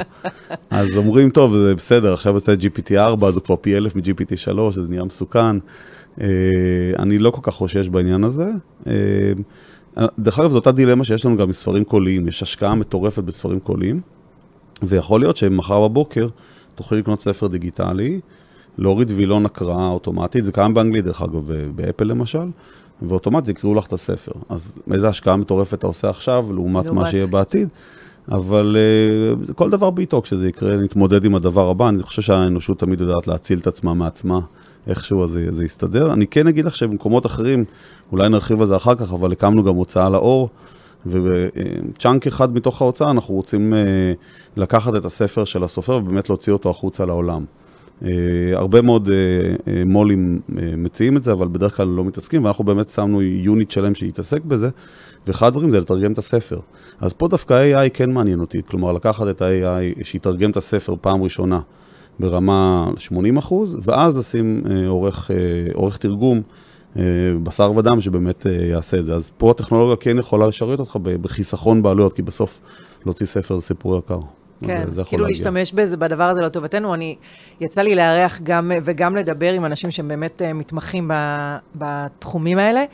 אז 0.70 0.96
אומרים, 0.96 1.30
טוב, 1.30 1.56
זה 1.56 1.74
בסדר, 1.74 2.12
עכשיו 2.12 2.34
יוצא 2.34 2.54
GPT-4, 2.54 3.26
אז 3.26 3.34
הוא 3.34 3.42
כבר 3.42 3.56
פי 3.60 3.76
אלף 3.76 3.96
מ-GPT-3, 3.96 4.70
זה 4.70 4.82
נהיה 4.88 5.04
מסוכן. 5.04 5.56
אה, 6.20 6.26
אני 6.98 7.18
לא 7.18 7.30
כל 7.30 7.40
כך 7.42 7.54
חושש 7.54 7.88
בעניין 7.88 8.24
הזה. 8.24 8.50
אה, 8.86 9.32
דרך 10.18 10.38
אגב, 10.38 10.50
זו 10.50 10.56
אותה 10.56 10.72
דילמה 10.72 11.04
שיש 11.04 11.26
לנו 11.26 11.36
גם 11.36 11.48
מספרים 11.48 11.84
קוליים, 11.84 12.28
יש 12.28 12.42
השקעה 12.42 12.74
מטורפת 12.74 13.22
בספרים 13.22 13.60
קוליים, 13.60 14.00
ויכול 14.82 15.20
להיות 15.20 15.36
שמחר 15.36 15.88
בבוקר 15.88 16.28
תוכלי 16.74 16.98
לקנות 16.98 17.20
ספר 17.20 17.46
דיגיטלי, 17.46 18.20
להוריד 18.78 19.12
וילון 19.16 19.46
הקראה 19.46 19.88
אוטומטית, 19.88 20.44
זה 20.44 20.52
קיים 20.52 20.74
באנגלית 20.74 21.04
דרך 21.04 21.22
אגב, 21.22 21.50
באפל 21.74 22.04
למשל, 22.04 22.48
ואוטומטית 23.02 23.48
יקראו 23.48 23.74
לך 23.74 23.86
את 23.86 23.92
הספר. 23.92 24.32
אז 24.48 24.78
איזה 24.92 25.08
השקעה 25.08 25.36
מטורפת 25.36 25.78
אתה 25.78 25.86
עושה 25.86 26.10
עכשיו, 26.10 26.46
לעומת 26.52 26.86
מה 26.86 27.10
שיהיה 27.10 27.26
בעתיד. 27.26 27.68
אבל 28.30 28.76
uh, 29.48 29.52
כל 29.52 29.70
דבר 29.70 29.90
בעיתו, 29.90 30.22
כשזה 30.22 30.48
יקרה, 30.48 30.76
נתמודד 30.76 31.24
עם 31.24 31.34
הדבר 31.34 31.70
הבא. 31.70 31.88
אני 31.88 32.02
חושב 32.02 32.22
שהאנושות 32.22 32.78
תמיד 32.78 33.00
יודעת 33.00 33.26
להציל 33.26 33.58
את 33.58 33.66
עצמה 33.66 33.94
מעצמה, 33.94 34.40
איכשהו 34.86 35.26
זה, 35.26 35.46
זה 35.50 35.64
יסתדר. 35.64 36.12
אני 36.12 36.26
כן 36.26 36.46
אגיד 36.46 36.64
לך 36.64 36.76
שבמקומות 36.76 37.26
אחרים, 37.26 37.64
אולי 38.12 38.28
נרחיב 38.28 38.60
על 38.60 38.66
זה 38.66 38.76
אחר 38.76 38.94
כך, 38.94 39.12
אבל 39.12 39.32
הקמנו 39.32 39.64
גם 39.64 39.74
הוצאה 39.74 40.08
לאור, 40.08 40.48
ובצ'אנק 41.06 42.26
אחד 42.26 42.54
מתוך 42.54 42.82
ההוצאה 42.82 43.10
אנחנו 43.10 43.34
רוצים 43.34 43.72
uh, 43.72 43.76
לקחת 44.56 44.94
את 44.94 45.04
הספר 45.04 45.44
של 45.44 45.64
הסופר 45.64 45.96
ובאמת 45.96 46.28
להוציא 46.28 46.52
אותו 46.52 46.70
החוצה 46.70 47.04
לעולם. 47.04 47.44
Uh, 48.02 48.06
הרבה 48.54 48.80
מאוד 48.80 49.08
uh, 49.08 49.10
uh, 49.10 49.70
מו"לים 49.86 50.40
מציעים 50.76 51.16
את 51.16 51.24
זה, 51.24 51.32
אבל 51.32 51.48
בדרך 51.48 51.76
כלל 51.76 51.86
לא 51.86 52.04
מתעסקים, 52.04 52.44
ואנחנו 52.44 52.64
באמת 52.64 52.90
שמנו 52.90 53.22
יוניט 53.22 53.70
שלם 53.70 53.94
שיתעסק 53.94 54.44
בזה, 54.44 54.68
ואחד 55.26 55.46
הדברים 55.46 55.70
זה 55.70 55.80
לתרגם 55.80 56.12
את 56.12 56.18
הספר. 56.18 56.60
אז 57.00 57.12
פה 57.12 57.28
דווקא 57.28 57.72
AI 57.74 57.90
כן 57.94 58.10
מעניין 58.10 58.40
אותי, 58.40 58.62
כלומר 58.66 58.92
לקחת 58.92 59.28
את 59.28 59.42
ה-AI 59.42 60.04
שיתרגם 60.04 60.50
את 60.50 60.56
הספר 60.56 60.94
פעם 61.00 61.22
ראשונה 61.22 61.60
ברמה 62.20 62.88
80 62.96 63.36
אחוז, 63.36 63.76
ואז 63.82 64.18
לשים 64.18 64.62
עורך, 64.88 65.30
עורך 65.74 65.96
תרגום, 65.96 66.42
בשר 67.42 67.72
ודם 67.76 68.00
שבאמת 68.00 68.46
יעשה 68.70 68.98
את 68.98 69.04
זה. 69.04 69.14
אז 69.14 69.32
פה 69.36 69.50
הטכנולוגיה 69.50 69.96
כן 69.96 70.18
יכולה 70.18 70.46
לשרת 70.46 70.80
אותך 70.80 70.96
בחיסכון 71.02 71.82
בעלויות, 71.82 72.12
כי 72.12 72.22
בסוף 72.22 72.60
להוציא 73.06 73.26
ספר 73.26 73.54
זה 73.54 73.66
סיפור 73.66 73.98
יקר. 73.98 74.18
כן, 74.66 74.84
זה, 74.86 74.90
זה 74.92 75.04
כאילו 75.04 75.22
להגיע. 75.22 75.38
להשתמש 75.38 75.72
בזה, 75.72 75.96
בדבר 75.96 76.24
הזה 76.24 76.40
לטובתנו. 76.40 76.94
אני, 76.94 77.16
יצא 77.60 77.82
לי 77.82 77.94
לארח 77.94 78.40
גם, 78.42 78.72
וגם 78.84 79.16
לדבר 79.16 79.52
עם 79.52 79.64
אנשים 79.64 79.90
שהם 79.90 80.08
באמת 80.08 80.42
uh, 80.42 80.52
מתמחים 80.52 81.08
ב, 81.08 81.14
בתחומים 81.74 82.58
האלה, 82.58 82.84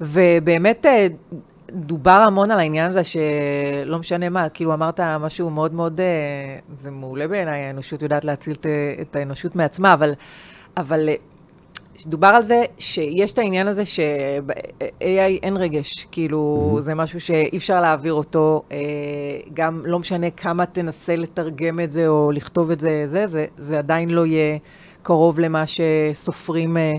ובאמת 0.00 0.86
uh, 0.86 1.34
דובר 1.70 2.10
המון 2.10 2.50
על 2.50 2.58
העניין 2.58 2.86
הזה 2.86 3.00
שלא 3.04 3.98
משנה 3.98 4.28
מה, 4.28 4.48
כאילו 4.48 4.74
אמרת 4.74 5.00
משהו 5.00 5.50
מאוד 5.50 5.74
מאוד, 5.74 6.00
uh, 6.00 6.80
זה 6.80 6.90
מעולה 6.90 7.28
בעיניי, 7.28 7.60
האנושות 7.60 8.02
יודעת 8.02 8.24
להציל 8.24 8.54
את, 8.54 8.66
את 9.00 9.16
האנושות 9.16 9.56
מעצמה, 9.56 9.92
אבל, 9.92 10.12
אבל 10.76 11.08
שדובר 12.02 12.26
על 12.28 12.42
זה 12.42 12.64
שיש 12.78 13.32
את 13.32 13.38
העניין 13.38 13.68
הזה 13.68 13.84
ש-AI 13.84 15.02
אין 15.42 15.56
רגש, 15.56 16.06
כאילו 16.12 16.74
Mhm. 16.78 16.80
זה 16.80 16.94
משהו 16.94 17.20
שאי 17.20 17.56
אפשר 17.56 17.80
להעביר 17.80 18.12
אותו, 18.12 18.62
אה, 18.72 18.76
גם 19.54 19.82
לא 19.86 19.98
משנה 19.98 20.30
כמה 20.30 20.66
תנסה 20.66 21.16
לתרגם 21.16 21.80
את 21.80 21.92
זה 21.92 22.08
או 22.08 22.32
לכתוב 22.32 22.70
את 22.70 22.80
זה, 22.80 23.02
זה, 23.06 23.26
זה, 23.26 23.46
זה 23.58 23.78
עדיין 23.78 24.08
לא 24.10 24.26
יהיה 24.26 24.58
קרוב 25.02 25.40
למה 25.40 25.64
שסופרים 25.66 26.76
אה, 26.76 26.96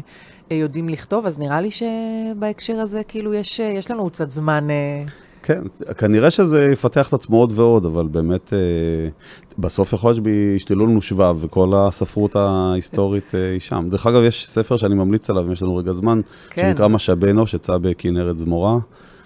אה, 0.52 0.56
יודעים 0.56 0.90
לכתוב, 0.90 1.26
אז 1.26 1.40
נראה 1.40 1.62
לי 1.62 1.70
שבהקשר 1.72 2.80
הזה 2.80 3.02
כאילו 3.08 3.34
יש, 3.34 3.60
אה, 3.60 3.66
יש 3.66 3.92
לנו 3.92 4.10
קצת 4.10 4.32
זמן. 4.32 4.68
אה, 4.70 5.04
כן, 5.44 5.62
כנראה 5.98 6.32
שזה 6.32 6.64
יפתח 6.72 7.08
את 7.08 7.14
עצמו 7.14 7.38
עוד 7.38 7.52
ועוד, 7.56 7.86
אבל 7.86 8.08
באמת, 8.08 8.54
אה, 8.54 9.10
בסוף 9.58 9.94
יכול 9.94 10.12
להיות 10.12 10.26
שישתלו 10.26 10.88
לנו 10.88 11.02
שבב, 11.02 11.38
וכל 11.40 11.74
הספרות 11.76 12.36
ההיסטורית 12.36 13.36
אה, 13.36 13.52
היא 13.52 13.60
שם. 13.60 13.88
דרך 13.92 14.08
אגב, 14.08 14.24
יש 14.24 14.50
ספר 14.50 14.78
שאני 14.78 14.96
ממליץ 14.96 15.30
עליו, 15.30 15.46
אם 15.46 15.52
יש 15.52 15.64
לנו 15.64 15.76
רגע 15.76 15.94
זמן, 15.94 16.22
כן. 16.50 16.62
שנקרא 16.62 16.88
משאבי 16.88 17.32
אנוש, 17.32 17.54
יצא 17.54 17.78
בכנרת 17.78 18.40
זמורה, 18.40 18.80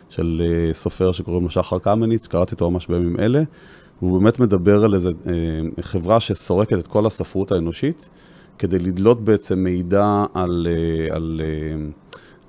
של 0.10 0.42
אה, 0.46 0.74
סופר 0.74 1.12
שקוראים 1.12 1.44
לו 1.44 1.50
שחר 1.50 1.80
קמניץ, 1.80 2.28
קראתי 2.28 2.54
אותו 2.54 2.72
ממש 2.72 2.88
בימים 2.88 3.20
אלה. 3.20 3.44
הוא 4.00 4.20
באמת 4.20 4.40
מדבר 4.40 4.84
על 4.84 4.94
איזה 4.94 5.10
אה, 5.10 5.34
חברה 5.82 6.20
שסורקת 6.20 6.80
את 6.80 6.88
כל 6.88 7.06
הספרות 7.06 7.52
האנושית, 7.52 8.10
כדי 8.60 8.80
לדלות 8.80 9.24
בעצם 9.24 9.60
מידע 9.60 10.26
על, 10.34 10.68
על, 11.12 11.42
אה, 11.44 11.86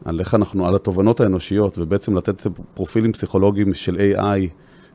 על 0.06 0.20
איך 0.20 0.34
אנחנו, 0.34 0.66
על 0.66 0.74
התובנות 0.74 1.20
האנושיות, 1.20 1.78
ובעצם 1.78 2.16
לתת 2.16 2.46
פרופילים 2.74 3.12
פסיכולוגיים 3.12 3.74
של 3.74 3.96
AI 3.96 4.48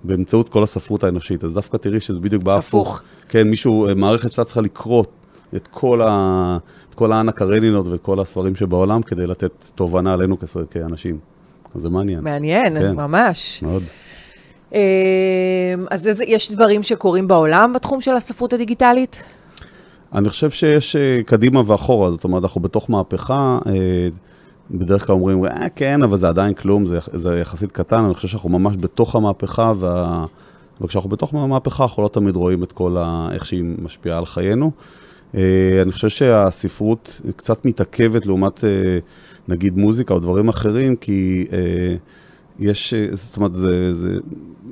באמצעות 0.03 0.50
כל 0.50 0.63
הספרות 0.63 1.03
האנושית. 1.03 1.44
אז 1.44 1.53
דווקא 1.53 1.77
תראי 1.77 2.00
שזה 2.00 2.20
בדיוק 2.20 2.44
בא 2.44 2.58
הפוך. 2.58 3.01
כן, 3.30 3.48
מישהו, 3.48 3.88
אה, 3.88 3.96
מערכת 3.96 4.32
שאתה 4.32 4.44
צריכה 4.44 4.62
לקרוא 4.62 5.03
את 5.56 5.68
כל, 5.68 6.01
ה, 6.01 6.58
את 6.89 6.96
כל 6.96 7.12
האנה 7.12 7.32
קרנינות 7.32 7.88
ואת 7.88 8.00
כל 8.01 8.20
הספרים 8.20 8.56
שבעולם, 8.56 9.01
כדי 9.01 9.27
לתת 9.27 9.51
תובנה 9.75 10.13
עלינו 10.13 10.39
כס- 10.39 10.58
כאנשים. 10.72 11.18
אז 11.75 11.82
זה 11.82 11.89
מעניין, 11.89 12.24
מעניין, 12.24 12.80
כן. 12.80 12.96
ממש. 12.96 13.63
מאוד. 13.63 13.84
אה, 14.74 14.80
אז 15.89 16.08
איזה, 16.08 16.24
יש 16.27 16.51
דברים 16.51 16.84
שקורים 16.84 17.27
בעולם 17.27 17.74
בתחום 17.75 18.01
של 18.01 18.15
הספרות 18.15 18.53
הדיגיטלית? 18.53 19.24
אני 20.13 20.30
חושב 20.30 20.50
שיש 20.50 20.96
אה, 20.96 21.20
קדימה 21.25 21.62
ואחורה, 21.65 22.12
זאת 22.12 22.24
אומרת, 22.24 22.44
אנחנו 22.44 22.62
בתוך 22.62 22.89
מהפכה, 22.89 23.60
אה, 23.68 23.72
בדרך 24.74 25.08
כלל 25.08 25.16
אומרים, 25.16 25.46
אה, 25.46 25.70
כן, 25.75 26.04
אבל 26.04 26.18
זה 26.18 26.28
עדיין 26.28 26.54
כלום, 26.54 26.86
זה, 26.86 27.00
זה 27.13 27.40
יחסית 27.40 27.72
קטן, 27.72 28.04
אני 28.04 28.13
חושב 28.13 28.28
שאנחנו 28.28 28.50
ממש 28.50 28.75
בתוך 28.80 29.16
המהפכה, 29.16 29.74
וה... 29.75 30.25
וכשאנחנו 30.82 31.10
בתוך 31.10 31.34
המהפכה, 31.34 31.84
אנחנו 31.84 32.04
לא 32.04 32.08
תמיד 32.08 32.36
רואים 32.36 32.63
את 32.63 32.72
כל 32.72 32.98
ה... 33.00 33.30
איך 33.32 33.46
שהיא 33.46 33.63
משפיעה 33.82 34.18
על 34.18 34.25
חיינו. 34.25 34.72
אה, 35.36 35.82
אני 35.82 35.92
חושב 35.92 36.10
שהספרות 36.10 37.22
קצת 37.36 37.66
מתעכבת 37.66 38.25
לעומת, 38.25 38.63
אה, 38.63 39.00
נגיד, 39.48 39.78
מוזיקה 39.78 40.13
או 40.13 40.20
דברים 40.20 40.50
אחרים, 40.50 40.96
כי 40.96 41.46
אה, 41.54 41.96
יש, 42.60 42.94
זאת 43.13 43.38
אומרת, 43.38 43.56
זה, 43.56 43.94
זה, 43.94 44.18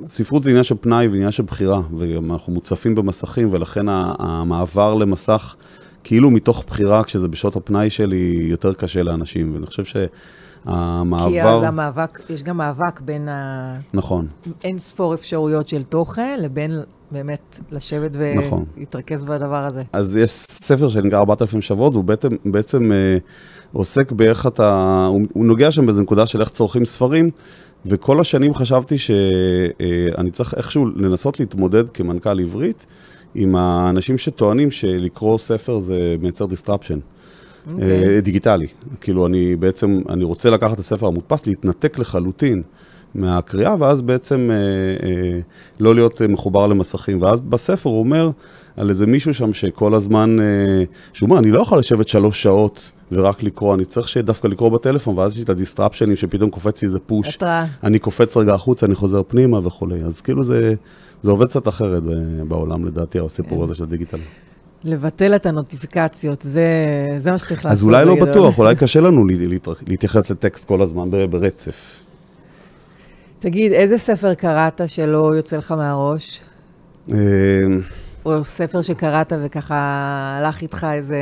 ספרות 0.06 0.42
זה 0.42 0.50
עניין 0.50 0.62
של 0.62 0.74
פנאי 0.80 1.08
ועניין 1.08 1.30
של 1.30 1.42
בחירה, 1.42 1.80
וגם 1.96 2.32
אנחנו 2.32 2.52
מוצפים 2.52 2.94
במסכים, 2.94 3.48
ולכן 3.50 3.86
המעבר 3.88 4.94
למסך, 4.94 5.56
כאילו 6.04 6.30
מתוך 6.30 6.64
בחירה, 6.66 7.04
כשזה 7.04 7.28
בשעות 7.28 7.56
הפנאי 7.56 7.90
שלי, 7.90 8.38
יותר 8.50 8.74
קשה 8.74 9.02
לאנשים, 9.02 9.54
ואני 9.54 9.66
חושב 9.66 9.84
שהמעבר... 9.84 11.28
כי 11.28 11.42
אז 11.42 11.62
המאבק, 11.62 12.20
יש 12.30 12.42
גם 12.42 12.56
מאבק 12.56 13.00
בין 13.00 13.28
נכון, 13.94 14.26
האין 14.64 14.78
ספור 14.78 15.14
אפשרויות 15.14 15.68
של 15.68 15.84
תוכן, 15.84 16.38
לבין 16.42 16.80
באמת 17.10 17.60
לשבת 17.72 18.10
נכון. 18.36 18.64
ולהתרכז 18.76 19.24
בדבר 19.24 19.64
הזה. 19.64 19.82
אז 19.92 20.16
יש 20.16 20.30
ספר 20.30 20.88
שנקרא 20.88 21.18
4,000 21.18 21.60
שבועות, 21.60 21.92
והוא 21.92 22.04
בעצם, 22.04 22.28
בעצם 22.44 22.92
אה, 22.92 23.18
עוסק 23.72 24.12
באיך 24.12 24.46
אתה, 24.46 25.04
הוא, 25.08 25.20
הוא 25.32 25.46
נוגע 25.46 25.70
שם 25.70 25.86
באיזו 25.86 26.02
נקודה 26.02 26.26
של 26.26 26.40
איך 26.40 26.48
צורכים 26.48 26.84
ספרים, 26.84 27.30
וכל 27.86 28.20
השנים 28.20 28.54
חשבתי 28.54 28.98
שאני 28.98 30.30
צריך 30.30 30.54
איכשהו 30.54 30.86
לנסות 30.86 31.40
להתמודד 31.40 31.90
כמנכ"ל 31.90 32.40
עברית 32.40 32.86
עם 33.34 33.56
האנשים 33.56 34.18
שטוענים 34.18 34.70
שלקרוא 34.70 35.38
ספר 35.38 35.80
זה 35.80 36.16
מייצר 36.20 36.44
disruption. 36.44 36.98
אוקיי. 37.72 38.14
אה, 38.14 38.20
דיגיטלי. 38.20 38.66
כאילו, 39.00 39.26
אני 39.26 39.56
בעצם, 39.56 40.00
אני 40.08 40.24
רוצה 40.24 40.50
לקחת 40.50 40.74
את 40.74 40.78
הספר 40.78 41.06
המודפס, 41.06 41.46
להתנתק 41.46 41.98
לחלוטין 41.98 42.62
מהקריאה, 43.14 43.74
ואז 43.78 44.00
בעצם 44.00 44.50
אה, 44.50 44.56
אה, 45.08 45.40
לא 45.80 45.94
להיות 45.94 46.22
מחובר 46.22 46.66
למסכים. 46.66 47.22
ואז 47.22 47.40
בספר 47.40 47.90
הוא 47.90 48.00
אומר 48.00 48.30
על 48.76 48.90
איזה 48.90 49.06
מישהו 49.06 49.34
שם 49.34 49.52
שכל 49.52 49.94
הזמן, 49.94 50.40
אה, 50.40 50.84
שהוא 51.12 51.28
אומר, 51.28 51.38
אני 51.38 51.50
לא 51.50 51.60
יכול 51.60 51.78
לשבת 51.78 52.08
שלוש 52.08 52.42
שעות 52.42 52.90
ורק 53.12 53.42
לקרוא, 53.42 53.74
אני 53.74 53.84
צריך 53.84 54.08
שדווקא 54.08 54.48
לקרוא 54.48 54.68
בטלפון, 54.68 55.18
ואז 55.18 55.32
יש 55.32 55.38
לי 55.38 55.44
את 55.44 55.48
הדיסטרפשנים 55.50 56.16
שפתאום 56.16 56.50
קופץ 56.50 56.82
לי 56.82 56.86
איזה 56.86 56.98
פוש. 56.98 57.38
אני 57.84 57.98
קופץ 57.98 58.36
רגע 58.36 58.54
החוצה, 58.54 58.86
אני 58.86 58.94
חוזר 58.94 59.22
פנימה 59.28 59.66
וכולי. 59.66 60.02
אז 60.02 60.20
כאילו 60.20 60.42
זה, 60.44 60.74
זה 61.22 61.30
עובד 61.30 61.46
קצת 61.48 61.68
אחרת 61.68 62.02
בעולם, 62.48 62.84
לדעתי, 62.84 63.18
הסיפור 63.18 63.58
כן. 63.58 63.64
הזה 63.64 63.74
של 63.74 63.82
הדיגיטל. 63.82 64.18
לבטל 64.84 65.36
את 65.36 65.46
הנוטיפיקציות, 65.46 66.42
זה, 66.42 66.64
זה 67.18 67.30
מה 67.30 67.38
שצריך 67.38 67.64
לעשות. 67.64 67.78
אז 67.78 67.82
אולי 67.82 68.04
לא. 68.04 68.16
בטוח, 68.20 68.58
אולי 68.58 68.76
קשה 68.80 69.00
לנו 69.00 69.26
להתייחס 69.86 70.30
לטקסט 70.30 70.64
כל 70.64 70.82
הזמן 70.82 71.10
ברצף. 71.30 72.02
תגיד, 73.38 73.72
איזה 73.72 73.98
ספר 73.98 74.34
קראת 74.34 74.80
שלא 74.86 75.32
יוצא 75.36 75.56
לך 75.56 75.72
מהראש? 75.72 76.40
אה, 77.10 77.16
או 78.24 78.44
ספר 78.44 78.82
שקראת 78.82 79.32
וככה 79.44 79.76
הלך 80.38 80.62
איתך 80.62 80.86
איזה 80.92 81.18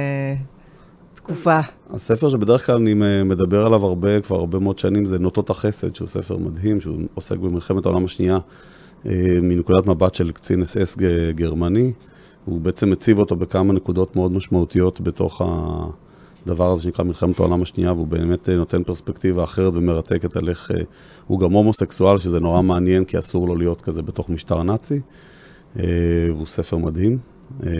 תקופה? 1.15 1.59
הספר 1.91 2.29
שבדרך 2.29 2.67
כלל 2.67 2.77
אני 2.77 2.95
מדבר 3.25 3.67
עליו 3.67 3.87
הרבה, 3.87 4.21
כבר 4.21 4.37
הרבה 4.37 4.59
מאוד 4.59 4.79
שנים, 4.79 5.05
זה 5.05 5.19
נוטות 5.19 5.51
החסד, 5.51 5.95
שהוא 5.95 6.09
ספר 6.09 6.37
מדהים, 6.37 6.81
שהוא 6.81 6.99
עוסק 7.15 7.37
במלחמת 7.37 7.87
העולם 7.87 8.05
השנייה, 8.05 8.39
מנקודת 9.43 9.87
מבט 9.87 10.15
של 10.15 10.31
קצין 10.31 10.63
אס 10.63 10.77
אס 10.77 10.97
ג- 10.97 11.31
גרמני. 11.31 11.93
הוא 12.45 12.61
בעצם 12.61 12.91
מציב 12.91 13.19
אותו 13.19 13.37
בכמה 13.37 13.73
נקודות 13.73 14.17
מאוד 14.17 14.33
משמעותיות 14.33 15.01
בתוך 15.01 15.43
הדבר 16.47 16.73
הזה 16.73 16.83
שנקרא 16.83 17.05
מלחמת 17.05 17.41
העולם 17.41 17.63
השנייה, 17.63 17.93
והוא 17.93 18.07
באמת 18.07 18.49
אה, 18.49 18.57
נותן 18.57 18.83
פרספקטיבה 18.83 19.45
אחרת 19.45 19.73
ומרתקת 19.75 20.37
על 20.37 20.49
איך... 20.49 20.71
אה, 20.71 20.77
הוא 21.27 21.41
גם 21.41 21.53
הומוסקסואל, 21.53 22.19
שזה 22.19 22.41
נורא 22.41 22.63
מעניין, 22.63 23.05
כי 23.05 23.19
אסור 23.19 23.49
לו 23.49 23.57
להיות 23.57 23.81
כזה 23.81 24.03
בתוך 24.03 24.31
משטר 24.31 24.63
נאצי. 24.63 25.01
אה, 25.79 25.85
הוא 26.31 26.47
ספר 26.47 26.77
מדהים. 26.77 27.19
אה, 27.67 27.71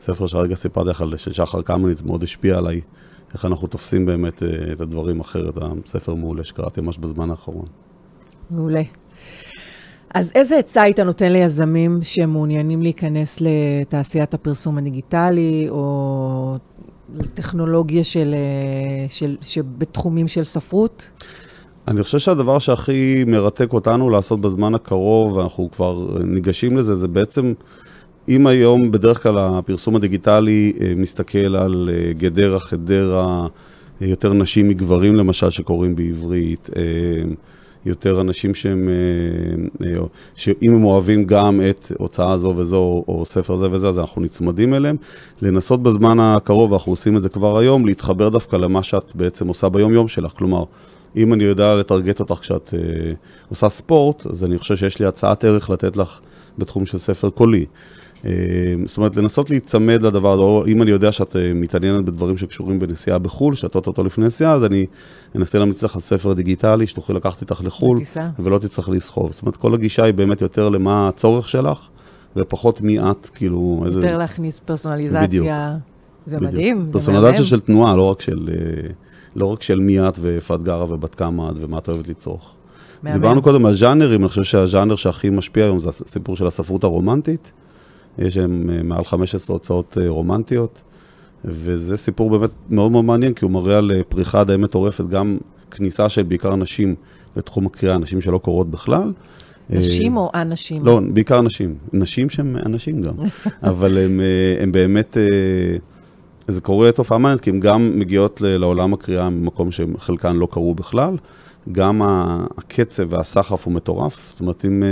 ספר 0.00 0.26
שהרגע 0.26 0.54
סיפרתי 0.54 0.90
לך 0.90 1.00
על 1.00 1.16
שחר 1.16 1.62
קמניץ, 1.62 2.02
מאוד 2.02 2.22
השפיע 2.22 2.56
עליי, 2.56 2.80
איך 3.34 3.44
אנחנו 3.44 3.66
תופסים 3.66 4.06
באמת 4.06 4.42
אה, 4.42 4.72
את 4.72 4.80
הדברים 4.80 5.20
אחרת. 5.20 5.58
הספר 5.84 6.14
מעולה 6.14 6.44
שקראתי 6.44 6.80
ממש 6.80 6.98
בזמן 6.98 7.30
האחרון. 7.30 7.66
מעולה. 8.50 8.82
אז 10.14 10.32
איזה 10.34 10.58
עצה 10.58 10.82
היית 10.82 11.00
נותן 11.00 11.32
ליזמים 11.32 11.98
שמעוניינים 12.02 12.82
להיכנס 12.82 13.38
לתעשיית 13.40 14.34
הפרסום 14.34 14.78
הדיגיטלי, 14.78 15.66
או 15.68 16.56
לטכנולוגיה 17.14 18.04
של, 18.04 18.34
אה, 18.34 19.06
של, 19.08 19.36
שבתחומים 19.42 20.28
של 20.28 20.44
ספרות? 20.44 21.10
אני 21.88 22.02
חושב 22.02 22.18
שהדבר 22.18 22.58
שהכי 22.58 23.24
מרתק 23.26 23.72
אותנו 23.72 24.10
לעשות 24.10 24.40
בזמן 24.40 24.74
הקרוב, 24.74 25.36
ואנחנו 25.36 25.70
כבר 25.70 26.18
ניגשים 26.24 26.76
לזה, 26.76 26.94
זה 26.94 27.08
בעצם, 27.08 27.52
אם 28.28 28.46
היום 28.46 28.90
בדרך 28.90 29.22
כלל 29.22 29.38
הפרסום 29.38 29.96
הדיגיטלי 29.96 30.72
אה, 30.80 30.92
מסתכל 30.96 31.56
על 31.56 31.90
אה, 31.92 32.12
גדרה, 32.12 32.58
חדרה, 32.58 33.46
יותר 34.00 34.32
נשים 34.32 34.68
מגברים 34.68 35.14
למשל 35.14 35.50
שקוראים 35.50 35.96
בעברית, 35.96 36.70
יותר 37.86 38.20
אנשים 38.20 38.54
שהם, 38.54 38.88
אה, 38.88 39.86
אה, 39.86 39.98
שאם 40.34 40.74
הם 40.74 40.84
אוהבים 40.84 41.24
גם 41.24 41.60
את 41.70 41.92
הוצאה 41.98 42.38
זו 42.38 42.54
וזו, 42.56 43.04
או, 43.08 43.22
ספר 43.26 43.56
זה 43.56 43.66
וזה, 43.70 43.88
אז 43.88 43.98
אנחנו 43.98 44.22
נצמדים 44.22 44.74
אליהם. 44.74 44.96
לנסות 45.42 45.82
בזמן 45.82 46.20
הקרוב, 46.20 46.72
ואנחנו 46.72 46.92
עושים 46.92 47.16
את 47.16 47.22
זה 47.22 47.28
כבר 47.28 47.58
היום, 47.58 47.86
להתחבר 47.86 48.28
דווקא 48.28 48.56
למה 48.56 48.82
שאת 48.82 49.12
בעצם 49.14 49.48
עושה 49.48 49.68
ביום-יום 49.68 50.08
שלך. 50.08 50.32
כלומר, 50.36 50.64
אם 51.16 51.32
אני 51.32 51.44
יודע 51.44 51.74
לטרגט 51.74 52.20
אותך 52.20 52.34
כשאת 52.40 52.74
אה, 52.74 52.80
עושה 53.48 53.68
ספורט, 53.68 54.26
אז 54.26 54.44
אני 54.44 54.58
חושב 54.58 54.76
שיש 54.76 54.98
לי 54.98 55.06
הצעת 55.06 55.44
ערך 55.44 55.70
לתת 55.70 55.96
לך 55.96 56.20
בתחום 56.58 56.86
של 56.86 56.98
ספר 56.98 57.30
קולי. 57.30 57.66
אה, 58.24 58.30
זאת 58.86 58.96
אומרת, 58.96 59.16
לנסות 59.16 59.50
להיצמד 59.50 60.02
לדבר 60.02 60.32
הזה, 60.32 60.42
או 60.42 60.66
אם 60.66 60.82
אני 60.82 60.90
יודע 60.90 61.12
שאת 61.12 61.36
אה, 61.36 61.54
מתעניינת 61.54 62.04
בדברים 62.04 62.36
שקשורים 62.36 62.78
בנסיעה 62.78 63.18
בחו"ל, 63.18 63.54
שאת 63.54 63.74
אותו 63.74 64.04
לפני 64.04 64.26
נסיעה, 64.26 64.52
אז 64.52 64.64
אני 64.64 64.86
אנסה 65.36 65.58
להמליץ 65.58 65.82
לך 65.82 65.94
על 65.94 66.00
ספר 66.00 66.32
דיגיטלי, 66.32 66.86
שתוכלי 66.86 67.16
לקחת 67.16 67.40
איתך 67.40 67.60
לחו"ל, 67.64 67.96
בטיסה. 67.96 68.28
ולא 68.38 68.58
תצטרך 68.58 68.88
לסחוב. 68.88 69.32
זאת 69.32 69.42
אומרת, 69.42 69.56
כל 69.56 69.74
הגישה 69.74 70.04
היא 70.04 70.14
באמת 70.14 70.42
יותר 70.42 70.68
למה 70.68 71.08
הצורך 71.08 71.48
שלך, 71.48 71.78
ופחות 72.36 72.80
מי 72.80 73.00
את, 73.00 73.30
כאילו, 73.34 73.82
איזה... 73.86 74.00
יותר 74.00 74.18
להכניס 74.18 74.58
פרסונליזציה. 74.58 75.22
בדיוק. 75.22 75.46
זה 76.26 76.36
בדיוק. 76.36 76.52
מדהים, 76.52 76.76
זה 76.76 76.82
מהמם. 76.82 76.92
פרסונליזציה 76.92 77.44
של 77.44 77.60
תנועה, 77.60 77.96
לא 77.96 78.10
רק 78.10 78.20
של, 78.20 78.48
אה, 78.48 78.88
לא 79.36 79.46
רק 79.46 79.62
של 79.62 79.80
מי 79.80 80.08
את 80.08 80.18
ואיפה 80.20 80.54
את 80.54 80.62
גרה 80.62 80.92
ובת 80.92 81.14
כמה 81.14 81.50
את 81.50 81.54
ומה 81.60 81.78
את 81.78 81.88
אוהבת 81.88 82.08
לצרוך. 82.08 82.54
מהמם. 83.02 83.16
דיברנו 83.16 83.42
קודם 83.42 83.66
על 83.66 83.74
ז'אנרים, 83.74 84.20
אני 84.20 84.28
חושב 84.28 84.42
שהז'אנר 84.42 84.96
שהכי 84.96 85.30
משפיע 85.30 85.64
היום 85.64 85.78
זה 85.78 85.88
הסיפור 85.88 86.36
של 86.36 86.46
הספרות 86.46 86.84
הרומנטית. 86.84 87.52
יש 88.20 88.34
שם 88.34 88.70
אה, 88.70 88.82
מעל 88.82 89.04
15 89.04 89.54
הוצאות 89.54 89.98
אה, 90.00 90.08
רומנטיות. 90.08 90.82
וזה 91.44 91.96
סיפור 91.96 92.30
באמת 92.30 92.50
מאוד 92.70 92.90
מאוד 92.90 93.04
מעניין, 93.04 93.34
כי 93.34 93.44
הוא 93.44 93.52
מראה 93.52 93.76
על 93.76 93.92
אה, 93.94 94.02
פריחה 94.08 94.44
די 94.44 94.56
מטורפת, 94.56 95.04
גם 95.04 95.38
כניסה 95.70 96.08
של 96.08 96.22
בעיקר 96.22 96.56
נשים 96.56 96.94
לתחום 97.36 97.66
הקריאה, 97.66 97.98
נשים 97.98 98.20
שלא 98.20 98.38
קוראות 98.38 98.70
בכלל. 98.70 99.12
נשים 99.70 100.16
או 100.16 100.30
אנשים? 100.34 100.86
לא, 100.86 101.00
בעיקר 101.12 101.40
נשים. 101.40 101.74
נשים 101.92 102.30
שהם 102.30 102.56
אנשים 102.66 103.02
גם, 103.02 103.14
אבל 103.70 103.98
הם, 103.98 104.20
הם 104.60 104.72
באמת, 104.72 105.16
זה 106.48 106.60
קורה 106.60 106.92
תופעה 106.92 107.18
מעניינת, 107.18 107.40
כי 107.40 107.50
הן 107.50 107.60
גם 107.60 107.98
מגיעות 107.98 108.40
לעולם 108.40 108.94
הקריאה 108.94 109.30
ממקום 109.30 109.72
שחלקן 109.72 110.36
לא 110.36 110.48
קראו 110.50 110.74
בכלל. 110.74 111.16
גם 111.72 112.02
הקצב 112.56 113.12
והסחף 113.12 113.64
הוא 113.64 113.74
מטורף. 113.74 114.30
זאת 114.32 114.40
אומרת, 114.40 114.64
אם 114.64 114.82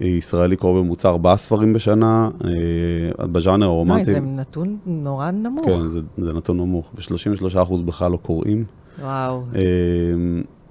ישראלי 0.00 0.56
קורא 0.56 0.80
בממוצע 0.80 1.08
ארבעה 1.08 1.36
ספרים 1.36 1.72
בשנה, 1.72 2.30
אה, 2.44 3.26
בז'אנר 3.26 3.66
הרומנטי... 3.66 4.04
זה 4.04 4.20
נתון 4.20 4.76
נורא 4.86 5.30
נמוך. 5.30 5.66
כן, 5.66 5.80
זה, 5.80 6.00
זה 6.18 6.32
נתון 6.32 6.56
נמוך. 6.56 6.92
ו-33% 6.94 7.82
בכלל 7.84 8.12
לא 8.12 8.16
קוראים. 8.16 8.64
וואו. 9.00 9.42
אה, 9.54 9.62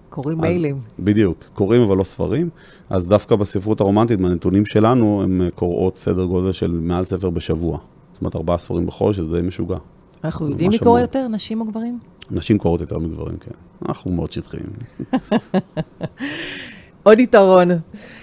קוראים 0.09 0.41
מיילים. 0.41 0.81
בדיוק, 0.99 1.43
קוראים 1.53 1.81
אבל 1.81 1.97
לא 1.97 2.03
ספרים. 2.03 2.49
אז 2.89 3.07
דווקא 3.07 3.35
בספרות 3.35 3.81
הרומנטית, 3.81 4.19
מהנתונים 4.19 4.65
שלנו, 4.65 5.23
הן 5.23 5.49
קוראות 5.55 5.97
סדר 5.97 6.25
גודל 6.25 6.51
של 6.51 6.71
מעל 6.71 7.05
ספר 7.05 7.29
בשבוע. 7.29 7.77
זאת 8.13 8.21
אומרת, 8.21 8.35
ארבעה 8.35 8.57
ספרים 8.57 8.85
בחודש, 8.85 9.15
שזה 9.15 9.41
די 9.41 9.47
משוגע. 9.47 9.77
אנחנו 10.23 10.49
יודעים 10.49 10.69
מי 10.69 10.79
קורא 10.79 10.99
יותר, 10.99 11.27
נשים 11.27 11.61
או 11.61 11.65
גברים? 11.65 11.99
נשים 12.31 12.57
קוראות 12.57 12.81
יותר 12.81 12.99
מגברים, 12.99 13.37
כן. 13.37 13.51
אנחנו 13.87 14.11
מאוד 14.11 14.31
שטחיים. 14.31 14.65
עוד 17.03 17.19
יתרון. 17.19 17.67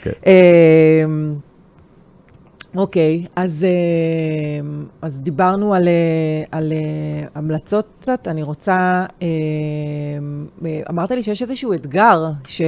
כן. 0.02 0.10
אמ, 0.26 1.34
אוקיי, 2.76 3.26
אז, 3.36 3.66
אמ, 4.60 4.84
אז 5.02 5.22
דיברנו 5.22 5.74
על, 5.74 5.88
אה, 5.88 6.44
על 6.58 6.72
אה, 6.72 7.28
המלצות 7.34 7.86
קצת. 8.00 8.28
אני 8.28 8.42
רוצה, 8.42 9.06
אמ, 9.22 9.26
אמרת 10.90 11.10
לי 11.10 11.22
שיש 11.22 11.42
איזשהו 11.42 11.74
אתגר 11.74 12.30
ש, 12.46 12.62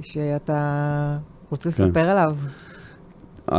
שאתה 0.00 1.18
רוצה 1.50 1.70
כן. 1.70 1.84
לספר 1.84 2.08
עליו. 2.08 2.36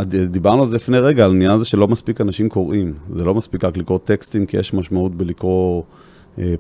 דיברנו 0.05 0.62
על 0.62 0.67
זה 0.67 0.75
לפני 0.75 0.97
רגע, 1.00 1.25
על 1.25 1.31
העניין 1.31 1.51
הזה 1.51 1.65
שלא 1.65 1.88
מספיק 1.88 2.21
אנשים 2.21 2.50
קוראים. 2.50 2.93
זה 3.13 3.24
לא 3.24 3.33
מספיק 3.33 3.63
רק 3.63 3.77
לקרוא 3.77 4.00
טקסטים, 4.03 4.45
כי 4.45 4.57
יש 4.57 4.74
משמעות 4.74 5.15
בלקרוא 5.15 5.77
אה, 5.77 6.07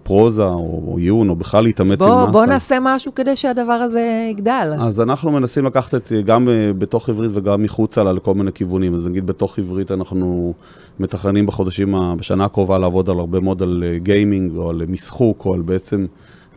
פרוזה 0.03 0.43
או, 0.43 0.95
עיון, 0.97 1.29
או 1.29 1.35
בכלל 1.35 1.63
להתאמץ 1.63 1.99
בוא, 1.99 2.07
עם 2.07 2.23
מסה. 2.23 2.31
בוא 2.31 2.45
נעשה 2.45 2.77
משהו 2.81 3.15
כדי 3.15 3.35
שהדבר 3.35 3.73
הזה 3.73 4.27
יגדל. 4.31 4.73
אז 4.79 5.01
אנחנו 5.01 5.31
מנסים 5.31 5.65
לקחת 5.65 5.95
את, 5.95 6.11
גם 6.25 6.49
אה, 6.49 6.73
בתוך 6.77 7.09
עברית 7.09 7.31
וגם 7.33 7.63
מחוצה 7.63 8.03
לה 8.03 8.11
לכל 8.11 8.33
מיני 8.33 8.51
כיוונים. 8.51 8.95
אז 8.95 9.07
נגיד 9.07 9.27
בתוך 9.27 9.59
עברית 9.59 9.91
אנחנו 9.91 10.53
מתכננים 10.99 11.45
בחודשים, 11.45 11.95
בשנה 12.17 12.45
הקרובה 12.45 12.77
לעבוד 12.77 13.09
על 13.09 13.19
הרבה 13.19 13.39
מאוד 13.39 13.61
על 13.61 13.83
גיימינג, 13.97 14.55
אה, 14.55 14.61
או 14.61 14.69
על 14.69 14.81
משחוק, 14.87 15.45
או 15.45 15.53
על 15.53 15.61
בעצם 15.61 16.05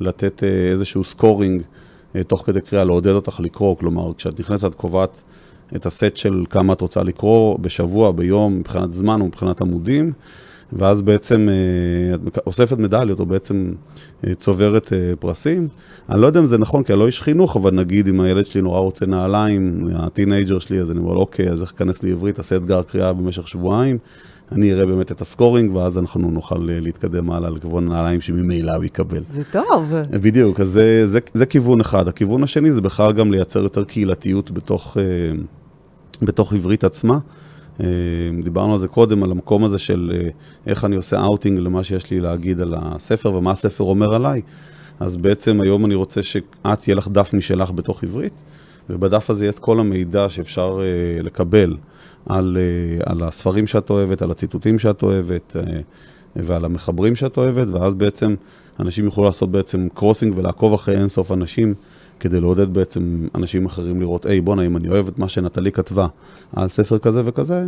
לתת 0.00 0.42
איזשהו 0.72 1.04
scoring 1.04 1.62
תוך 2.26 2.42
כדי 2.46 2.60
קריאה, 2.60 2.84
לעודד 2.84 3.12
אותך 3.12 3.40
לקרוא. 3.40 3.76
כלומר, 3.76 4.12
כשאת 4.16 4.40
נכנסת, 4.40 4.64
את 4.64 4.74
קובעת... 4.74 5.22
את 5.76 5.86
הסט 5.86 6.16
של 6.16 6.44
כמה 6.50 6.72
את 6.72 6.80
רוצה 6.80 7.02
לקרוא 7.02 7.58
בשבוע, 7.58 8.12
ביום, 8.12 8.58
מבחינת 8.58 8.92
זמן 8.92 9.22
ומבחינת 9.22 9.60
עמודים, 9.60 10.12
ואז 10.72 11.02
בעצם 11.02 11.48
אה, 11.48 12.14
את 12.28 12.38
אוספת 12.46 12.78
מדליות, 12.78 13.20
או 13.20 13.26
בעצם 13.26 13.72
אה, 14.26 14.34
צוברת 14.34 14.92
אה, 14.92 15.12
פרסים. 15.18 15.68
אני 16.08 16.20
לא 16.20 16.26
יודע 16.26 16.40
אם 16.40 16.46
זה 16.46 16.58
נכון, 16.58 16.82
כי 16.82 16.92
אני 16.92 17.00
לא 17.00 17.06
איש 17.06 17.20
חינוך, 17.20 17.56
אבל 17.56 17.74
נגיד 17.74 18.08
אם 18.08 18.20
הילד 18.20 18.46
שלי 18.46 18.62
נורא 18.62 18.80
רוצה 18.80 19.06
נעליים, 19.06 19.88
ה 19.94 20.01
teenager 20.01 20.58
שלי, 20.58 20.80
אז 20.80 20.90
אני 20.90 20.98
אומר 20.98 21.12
לו, 21.12 21.20
אוקיי, 21.20 21.48
אז 21.48 21.62
היכנס 21.62 22.02
לעברית, 22.02 22.34
תעשה 22.34 22.56
אתגר 22.56 22.82
קריאה 22.82 23.12
במשך 23.12 23.48
שבועיים. 23.48 23.98
אני 24.52 24.72
אראה 24.72 24.86
באמת 24.86 25.12
את 25.12 25.20
ה 25.20 25.26
scoring, 25.26 25.74
ואז 25.74 25.98
אנחנו 25.98 26.30
נוכל 26.30 26.58
להתקדם 26.60 27.30
הלאה 27.30 27.50
לכיוון 27.50 27.86
הנעליים 27.86 28.20
שממילא 28.20 28.72
הוא 28.72 28.84
יקבל. 28.84 29.22
זה 29.32 29.42
טוב. 29.52 29.94
בדיוק, 30.10 30.60
אז 30.60 30.68
זה, 30.68 31.06
זה, 31.06 31.18
זה 31.34 31.46
כיוון 31.46 31.80
אחד. 31.80 32.08
הכיוון 32.08 32.42
השני 32.42 32.72
זה 32.72 32.80
בכלל 32.80 33.12
גם 33.12 33.32
לייצר 33.32 33.62
יותר 33.62 33.84
קהילתיות 33.84 34.50
בתוך, 34.50 34.96
בתוך 36.22 36.52
עברית 36.52 36.84
עצמה. 36.84 37.18
אה, 37.80 38.42
דיברנו 38.44 38.72
על 38.72 38.78
זה 38.78 38.88
קודם, 38.88 39.22
על 39.22 39.30
המקום 39.30 39.64
הזה 39.64 39.78
של 39.78 40.12
אה, 40.14 40.28
איך 40.66 40.84
אני 40.84 40.96
עושה 40.96 41.20
אאוטינג 41.20 41.58
למה 41.58 41.84
שיש 41.84 42.10
לי 42.10 42.20
להגיד 42.20 42.60
על 42.60 42.74
הספר 42.78 43.34
ומה 43.34 43.50
הספר 43.50 43.84
אומר 43.84 44.14
עליי. 44.14 44.42
אז 45.00 45.16
בעצם 45.16 45.60
היום 45.60 45.86
אני 45.86 45.94
רוצה 45.94 46.22
שאת, 46.22 46.88
יהיה 46.88 46.94
לך 46.94 47.08
דף 47.08 47.34
משלך 47.34 47.70
בתוך 47.70 48.04
עברית, 48.04 48.32
ובדף 48.90 49.30
הזה 49.30 49.44
יהיה 49.44 49.50
את 49.50 49.58
כל 49.58 49.80
המידע 49.80 50.28
שאפשר 50.28 50.78
אה, 50.80 51.22
לקבל 51.22 51.76
על, 52.26 52.56
על 53.06 53.22
הספרים 53.22 53.66
שאת 53.66 53.90
אוהבת, 53.90 54.22
על 54.22 54.30
הציטוטים 54.30 54.78
שאת 54.78 55.02
אוהבת 55.02 55.56
ועל 56.36 56.64
המחברים 56.64 57.16
שאת 57.16 57.36
אוהבת, 57.36 57.70
ואז 57.70 57.94
בעצם 57.94 58.34
אנשים 58.80 59.04
יוכלו 59.04 59.24
לעשות 59.24 59.50
בעצם 59.50 59.88
crossing 59.94 60.38
ולעקוב 60.38 60.72
אחרי 60.72 60.96
אינסוף 60.96 61.32
אנשים. 61.32 61.74
כדי 62.20 62.40
לעודד 62.40 62.74
בעצם 62.74 63.26
אנשים 63.34 63.66
אחרים 63.66 64.00
לראות, 64.00 64.26
היי, 64.26 64.40
בואנה, 64.40 64.66
אם 64.66 64.76
אני 64.76 64.88
אוהב 64.88 65.08
את 65.08 65.18
מה 65.18 65.28
שנטלי 65.28 65.72
כתבה 65.72 66.06
על 66.56 66.68
ספר 66.68 66.98
כזה 66.98 67.20
וכזה, 67.24 67.66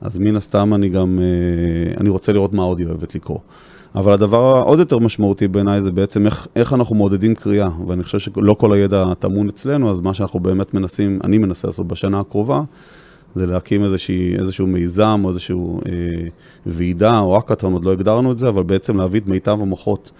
אז 0.00 0.18
מן 0.18 0.36
הסתם 0.36 0.74
אני 0.74 0.88
גם, 0.88 1.18
אה, 1.22 1.94
אני 2.00 2.08
רוצה 2.08 2.32
לראות 2.32 2.52
מה 2.52 2.62
עוד 2.62 2.78
היא 2.78 2.86
אוהבת 2.86 3.14
לקרוא. 3.14 3.38
אבל 3.94 4.12
הדבר 4.12 4.56
העוד 4.56 4.78
יותר 4.78 4.98
משמעותי 4.98 5.48
בעיניי 5.48 5.80
זה 5.80 5.90
בעצם 5.90 6.26
איך, 6.26 6.46
איך 6.56 6.72
אנחנו 6.72 6.94
מעודדים 6.94 7.34
קריאה, 7.34 7.68
ואני 7.86 8.02
חושב 8.02 8.18
שלא 8.18 8.54
כל 8.58 8.72
הידע 8.72 9.14
טמון 9.18 9.48
אצלנו, 9.48 9.90
אז 9.90 10.00
מה 10.00 10.14
שאנחנו 10.14 10.40
באמת 10.40 10.74
מנסים, 10.74 11.18
אני 11.24 11.38
מנסה 11.38 11.68
לעשות 11.68 11.88
בשנה 11.88 12.20
הקרובה, 12.20 12.62
זה 13.34 13.46
להקים 13.46 13.84
איזושהי, 13.84 14.36
איזשהו 14.38 14.66
מיזם 14.66 15.20
או 15.24 15.30
איזשהו 15.30 15.80
אה, 15.86 15.92
ועידה 16.66 17.18
או 17.18 17.38
אקאטון, 17.38 17.72
עוד 17.72 17.84
לא 17.84 17.92
הגדרנו 17.92 18.32
את 18.32 18.38
זה, 18.38 18.48
אבל 18.48 18.62
בעצם 18.62 18.96
להביא 18.96 19.20
את 19.20 19.26
מיטב 19.26 19.58
המוחות 19.60 20.10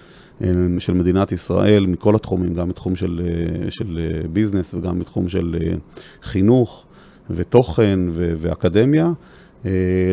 של 0.78 0.94
מדינת 0.94 1.32
ישראל 1.32 1.86
מכל 1.86 2.14
התחומים, 2.14 2.54
גם 2.54 2.68
בתחום 2.68 2.96
של, 2.96 3.20
אה, 3.24 3.70
של 3.70 3.98
אה, 4.00 4.28
ביזנס 4.28 4.74
וגם 4.74 4.98
בתחום 4.98 5.28
של 5.28 5.56
חינוך 6.22 6.84
ותוכן 7.30 8.00
ו- 8.10 8.32
ואקדמיה, 8.36 9.12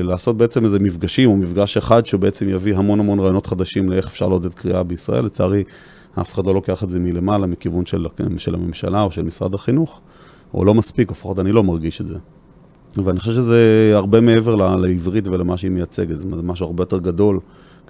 לעשות 0.03 0.37
בעצם 0.37 0.65
איזה 0.65 0.79
מפגשים 0.79 1.29
או 1.29 1.37
מפגש 1.37 1.77
אחד 1.77 2.05
שבעצם 2.05 2.49
יביא 2.49 2.75
המון 2.75 2.99
המון 2.99 3.19
רעיונות 3.19 3.47
חדשים 3.47 3.89
לאיך 3.89 4.07
אפשר 4.07 4.27
לעודד 4.27 4.53
קריאה 4.53 4.83
בישראל. 4.83 5.25
לצערי, 5.25 5.63
אף 6.21 6.33
אחד 6.33 6.45
לא 6.45 6.53
לוקח 6.53 6.83
את 6.83 6.89
זה 6.89 6.99
מלמעלה, 6.99 7.47
מכיוון 7.47 7.85
של, 7.85 8.05
של 8.37 8.55
הממשלה 8.55 9.01
או 9.01 9.11
של 9.11 9.21
משרד 9.21 9.53
החינוך, 9.53 10.01
או 10.53 10.65
לא 10.65 10.73
מספיק, 10.73 11.11
לפחות 11.11 11.39
אני 11.39 11.51
לא 11.51 11.63
מרגיש 11.63 12.01
את 12.01 12.07
זה. 12.07 12.15
ואני 12.97 13.19
חושב 13.19 13.31
שזה 13.31 13.91
הרבה 13.93 14.21
מעבר 14.21 14.75
לעברית 14.75 15.27
ולמה 15.27 15.57
שהיא 15.57 15.71
מייצגת, 15.71 16.17
זה 16.17 16.25
משהו 16.25 16.65
הרבה 16.65 16.81
יותר 16.81 16.97
גדול. 16.97 17.39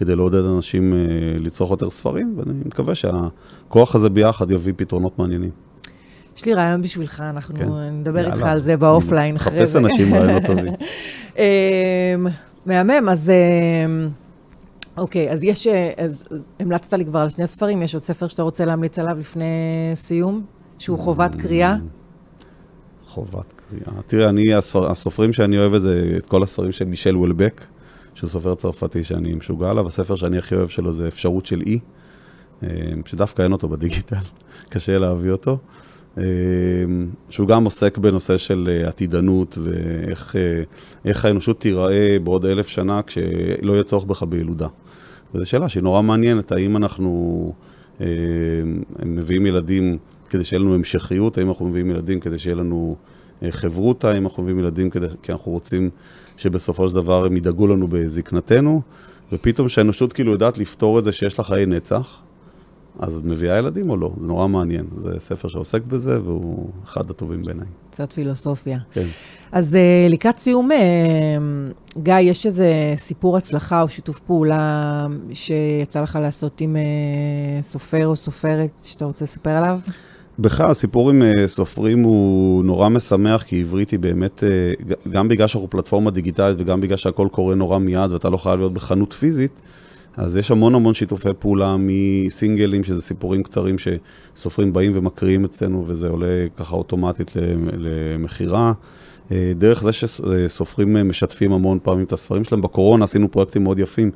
כדי 0.01 0.15
לעודד 0.15 0.45
אנשים 0.45 0.93
אה, 0.93 0.99
לצרוך 1.39 1.71
יותר 1.71 1.89
ספרים, 1.89 2.33
ואני 2.37 2.53
מקווה 2.65 2.95
שהכוח 2.95 3.95
הזה 3.95 4.09
ביחד 4.09 4.51
יביא 4.51 4.73
פתרונות 4.75 5.19
מעניינים. 5.19 5.49
יש 6.37 6.45
לי 6.45 6.53
רעיון 6.53 6.81
בשבילך, 6.81 7.23
אנחנו 7.29 7.55
כן. 7.55 7.69
נדבר 7.71 8.25
איתך 8.25 8.43
על 8.43 8.59
זה 8.59 8.77
באופליין 8.77 9.35
אחרי 9.35 9.65
זה. 9.65 9.79
מחפש 9.79 9.91
אנשים 9.91 10.15
רעיונות 10.15 10.43
טובים. 10.49 10.73
אמ, 11.37 11.43
מהמם, 12.65 13.09
אז 13.09 13.31
אמ, 13.85 14.09
אוקיי, 14.97 15.31
אז 15.31 15.43
יש, 15.43 15.67
אה, 15.67 15.91
אז 15.97 16.25
המלצת 16.59 16.93
לי 16.93 17.05
כבר 17.05 17.19
על 17.19 17.29
שני 17.29 17.47
ספרים, 17.47 17.81
יש 17.81 17.93
עוד 17.93 18.03
ספר 18.03 18.27
שאתה 18.27 18.43
רוצה 18.43 18.65
להמליץ 18.65 18.99
עליו 18.99 19.17
לפני 19.19 19.45
סיום, 19.95 20.43
שהוא 20.79 20.99
חובת 20.99 21.35
קריאה? 21.35 21.75
חובת 23.07 23.53
קריאה. 23.55 24.01
תראה, 24.07 24.29
אני, 24.29 24.53
הסופרים 24.89 25.33
שאני 25.33 25.57
אוהב 25.57 25.77
זה 25.77 26.13
את 26.17 26.25
כל 26.25 26.43
הספרים 26.43 26.71
של 26.71 26.85
מישל 26.85 27.17
וולבק. 27.17 27.65
שהוא 28.13 28.29
סופר 28.29 28.55
צרפתי 28.55 29.03
שאני 29.03 29.33
משוגע 29.33 29.69
עליו, 29.69 29.87
הספר 29.87 30.15
שאני 30.15 30.37
הכי 30.37 30.55
אוהב 30.55 30.69
שלו 30.69 30.93
זה 30.93 31.07
אפשרות 31.07 31.45
של 31.45 31.61
אי, 31.61 31.79
אה, 32.63 32.69
שדווקא 33.05 33.41
אין 33.41 33.51
אותו 33.51 33.69
בדיגיטל, 33.69 34.15
קשה 34.69 34.97
להביא 34.97 35.31
אותו. 35.31 35.57
אה, 36.17 36.23
שהוא 37.29 37.47
גם 37.47 37.63
עוסק 37.63 37.97
בנושא 37.97 38.37
של 38.37 38.69
אה, 38.71 38.87
עתידנות 38.87 39.57
ואיך 41.03 41.25
האנושות 41.25 41.59
תיראה 41.59 42.17
בעוד 42.23 42.45
אלף 42.45 42.67
שנה 42.67 43.01
כשלא 43.01 43.73
יהיה 43.73 43.83
צורך 43.83 44.03
בך 44.03 44.23
בילודה. 44.23 44.67
וזו 45.35 45.49
שאלה 45.49 45.69
שהיא 45.69 45.83
נורא 45.83 46.01
מעניינת, 46.01 46.51
האם 46.51 46.77
אנחנו 46.77 47.53
מביאים 49.05 49.45
ילדים 49.45 49.97
כדי 50.29 50.43
שיהיה 50.43 50.59
לנו 50.59 50.75
המשכיות, 50.75 51.37
האם 51.37 51.47
אנחנו 51.49 51.65
מביאים 51.65 51.91
ילדים 51.91 52.19
כדי 52.19 52.39
שיהיה 52.39 52.55
לנו 52.55 52.95
חברותא, 53.49 54.07
האם 54.07 54.23
אנחנו 54.23 54.43
מביאים 54.43 54.59
ילדים 54.59 54.89
כדי, 54.89 55.05
כי 55.23 55.31
אנחנו 55.31 55.51
רוצים 55.51 55.89
שבסופו 56.37 56.89
של 56.89 56.95
דבר 56.95 57.25
הם 57.25 57.37
ידאגו 57.37 57.67
לנו 57.67 57.87
בזקנתנו, 57.87 58.81
ופתאום 59.31 59.69
שהאנושות 59.69 60.13
כאילו 60.13 60.31
יודעת 60.31 60.57
לפתור 60.57 60.99
את 60.99 61.03
זה 61.03 61.11
שיש 61.11 61.39
לה 61.39 61.43
חיי 61.45 61.65
נצח, 61.65 62.21
אז 62.99 63.15
את 63.15 63.23
מביאה 63.23 63.57
ילדים 63.57 63.89
או 63.89 63.97
לא? 63.97 64.11
זה 64.17 64.25
נורא 64.25 64.47
מעניין. 64.47 64.85
זה 64.97 65.19
ספר 65.19 65.47
שעוסק 65.47 65.81
בזה, 65.83 66.19
והוא 66.23 66.69
אחד 66.83 67.09
הטובים 67.09 67.43
בעיניי. 67.43 67.65
קצת 67.91 68.11
פילוסופיה. 68.11 68.79
כן. 68.91 69.05
אז 69.51 69.77
uh, 69.77 70.11
לקראת 70.11 70.37
סיום, 70.37 70.69
uh, 70.71 71.99
גיא, 71.99 72.13
יש 72.13 72.45
איזה 72.45 72.93
סיפור 72.95 73.37
הצלחה 73.37 73.81
או 73.81 73.89
שיתוף 73.89 74.19
פעולה 74.19 75.07
שיצא 75.33 76.01
לך 76.01 76.19
לעשות 76.21 76.61
עם 76.61 76.75
uh, 76.75 77.63
סופר 77.63 78.07
או 78.07 78.15
סופרת 78.15 78.79
שאתה 78.83 79.05
רוצה 79.05 79.25
לספר 79.25 79.51
עליו? 79.53 79.79
בכלל, 80.39 80.71
הסיפור 80.71 81.09
עם 81.09 81.23
אה, 81.23 81.47
סופרים 81.47 82.03
הוא 82.03 82.63
נורא 82.63 82.89
משמח, 82.89 83.43
כי 83.43 83.59
עברית 83.59 83.89
היא 83.89 83.99
באמת, 83.99 84.43
אה, 84.43 84.49
גם 85.11 85.27
בגלל 85.27 85.47
שאנחנו 85.47 85.69
פלטפורמה 85.69 86.11
דיגיטלית 86.11 86.57
וגם 86.59 86.81
בגלל 86.81 86.97
שהכל 86.97 87.27
קורה 87.31 87.55
נורא 87.55 87.77
מיד 87.77 88.11
ואתה 88.11 88.29
לא 88.29 88.37
חייב 88.37 88.59
להיות 88.59 88.73
בחנות 88.73 89.13
פיזית, 89.13 89.61
אז 90.17 90.37
יש 90.37 90.51
המון 90.51 90.75
המון 90.75 90.93
שיתופי 90.93 91.29
פעולה 91.39 91.75
מסינגלים, 91.79 92.83
שזה 92.83 93.01
סיפורים 93.01 93.43
קצרים 93.43 93.75
שסופרים 93.79 94.73
באים 94.73 94.91
ומקריאים 94.95 95.45
אצלנו, 95.45 95.83
וזה 95.87 96.07
עולה 96.07 96.45
ככה 96.57 96.75
אוטומטית 96.75 97.31
למכירה. 97.77 98.73
אה, 99.31 99.51
דרך 99.55 99.83
זה 99.83 99.91
שסופרים 99.91 101.09
משתפים 101.09 101.51
המון 101.51 101.79
פעמים 101.83 102.05
את 102.05 102.13
הספרים 102.13 102.43
שלהם. 102.43 102.61
בקורונה 102.61 103.03
עשינו 103.03 103.31
פרויקטים 103.31 103.63
מאוד 103.63 103.79
יפים. 103.79 104.11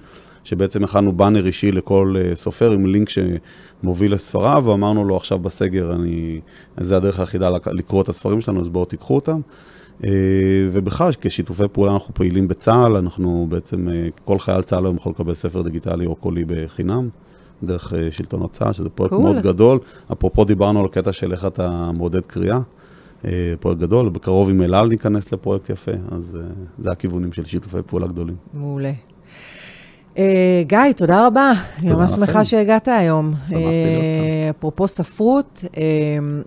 שבעצם 0.45 0.83
הכנו 0.83 1.13
באנר 1.13 1.45
אישי 1.45 1.71
לכל 1.71 2.15
uh, 2.15 2.35
סופר 2.35 2.71
עם 2.71 2.85
לינק 2.85 3.09
שמוביל 3.09 4.13
לספריו, 4.13 4.63
ואמרנו 4.65 5.05
לו 5.05 5.17
עכשיו 5.17 5.39
בסגר, 5.39 5.93
אני, 5.93 6.39
זה 6.77 6.97
הדרך 6.97 7.19
היחידה 7.19 7.49
לקרוא 7.71 8.01
את 8.01 8.09
הספרים 8.09 8.41
שלנו, 8.41 8.61
אז 8.61 8.69
בואו 8.69 8.85
תיקחו 8.85 9.15
אותם. 9.15 9.39
Uh, 10.01 10.05
ובכלל, 10.71 11.11
כשיתופי 11.21 11.63
פעולה 11.71 11.93
אנחנו 11.93 12.13
פעילים 12.13 12.47
בצה"ל, 12.47 12.95
אנחנו 12.95 13.47
בעצם, 13.49 13.87
uh, 13.87 13.91
כל 14.25 14.39
חייל 14.39 14.61
צה"ל 14.61 14.85
היום 14.85 14.95
יכול 14.95 15.11
לקבל 15.11 15.33
ספר 15.33 15.61
דיגיטלי 15.61 16.05
או 16.05 16.15
קולי 16.15 16.43
בחינם. 16.47 17.09
דרך 17.63 17.93
שלטונות 18.11 18.51
צה"ל, 18.51 18.73
שזה 18.73 18.89
פרויקט 18.89 19.13
cool. 19.13 19.19
מאוד 19.19 19.41
גדול. 19.41 19.79
אפרופו 20.11 20.45
דיברנו 20.45 20.79
על 20.79 20.87
קטע 20.87 21.13
של 21.13 21.31
איך 21.31 21.45
אתה 21.45 21.81
מעודד 21.97 22.21
קריאה. 22.21 22.59
פרויקט 23.59 23.81
גדול, 23.81 24.09
בקרוב 24.09 24.49
עם 24.49 24.61
אלעל 24.61 24.87
ניכנס 24.87 25.31
לפרויקט 25.31 25.69
יפה, 25.69 25.91
אז 26.11 26.37
זה 26.79 26.91
הכיוונים 26.91 27.33
של 27.33 27.45
שיתופי 27.45 27.77
פעולה 27.87 28.07
גדולים. 28.07 28.35
מעולה. 28.53 28.91
אה, 30.17 30.63
גיא, 30.67 30.79
תודה 30.95 31.27
רבה. 31.27 31.51
אני 31.79 31.93
ממש 31.93 32.11
שמחה 32.11 32.43
שהגעת 32.43 32.87
היום. 32.87 33.33
שמחתי 33.35 33.55
להיות 33.55 33.71
כאן. 33.71 34.23
אה, 34.23 34.49
אפרופו 34.49 34.87
ספרות, 34.87 35.65
אה, 35.77 35.83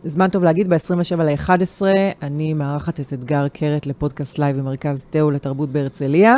זמן 0.05 0.29
טוב 0.29 0.45
להגיד, 0.45 0.69
ב-27 0.69 1.23
ל-11 1.23 1.83
אני 2.23 2.55
מארחת 2.55 3.01
את 3.01 3.13
אתגר 3.13 3.49
קרת 3.49 3.87
לפודקאסט 3.87 4.39
live 4.39 4.59
במרכז 4.59 5.05
תאו 5.11 5.31
לתרבות 5.31 5.69
בהרצליה. 5.69 6.35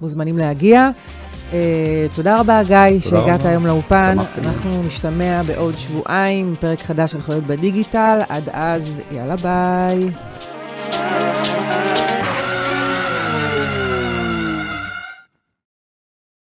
מוזמנים 0.00 0.38
להגיע. 0.38 0.90
תודה 2.14 2.40
רבה, 2.40 2.62
גיא, 2.62 2.98
שהגעת 2.98 3.44
היום 3.44 3.66
לאולפן. 3.66 4.16
אנחנו 4.44 4.82
נשתמע 4.82 5.42
בעוד 5.42 5.74
שבועיים, 5.74 6.54
פרק 6.60 6.80
חדש 6.80 7.12
של 7.12 7.20
חיות 7.20 7.44
בדיגיטל. 7.44 8.18
עד 8.28 8.48
אז, 8.52 9.00
יאללה 9.12 9.36
ביי. 9.36 10.10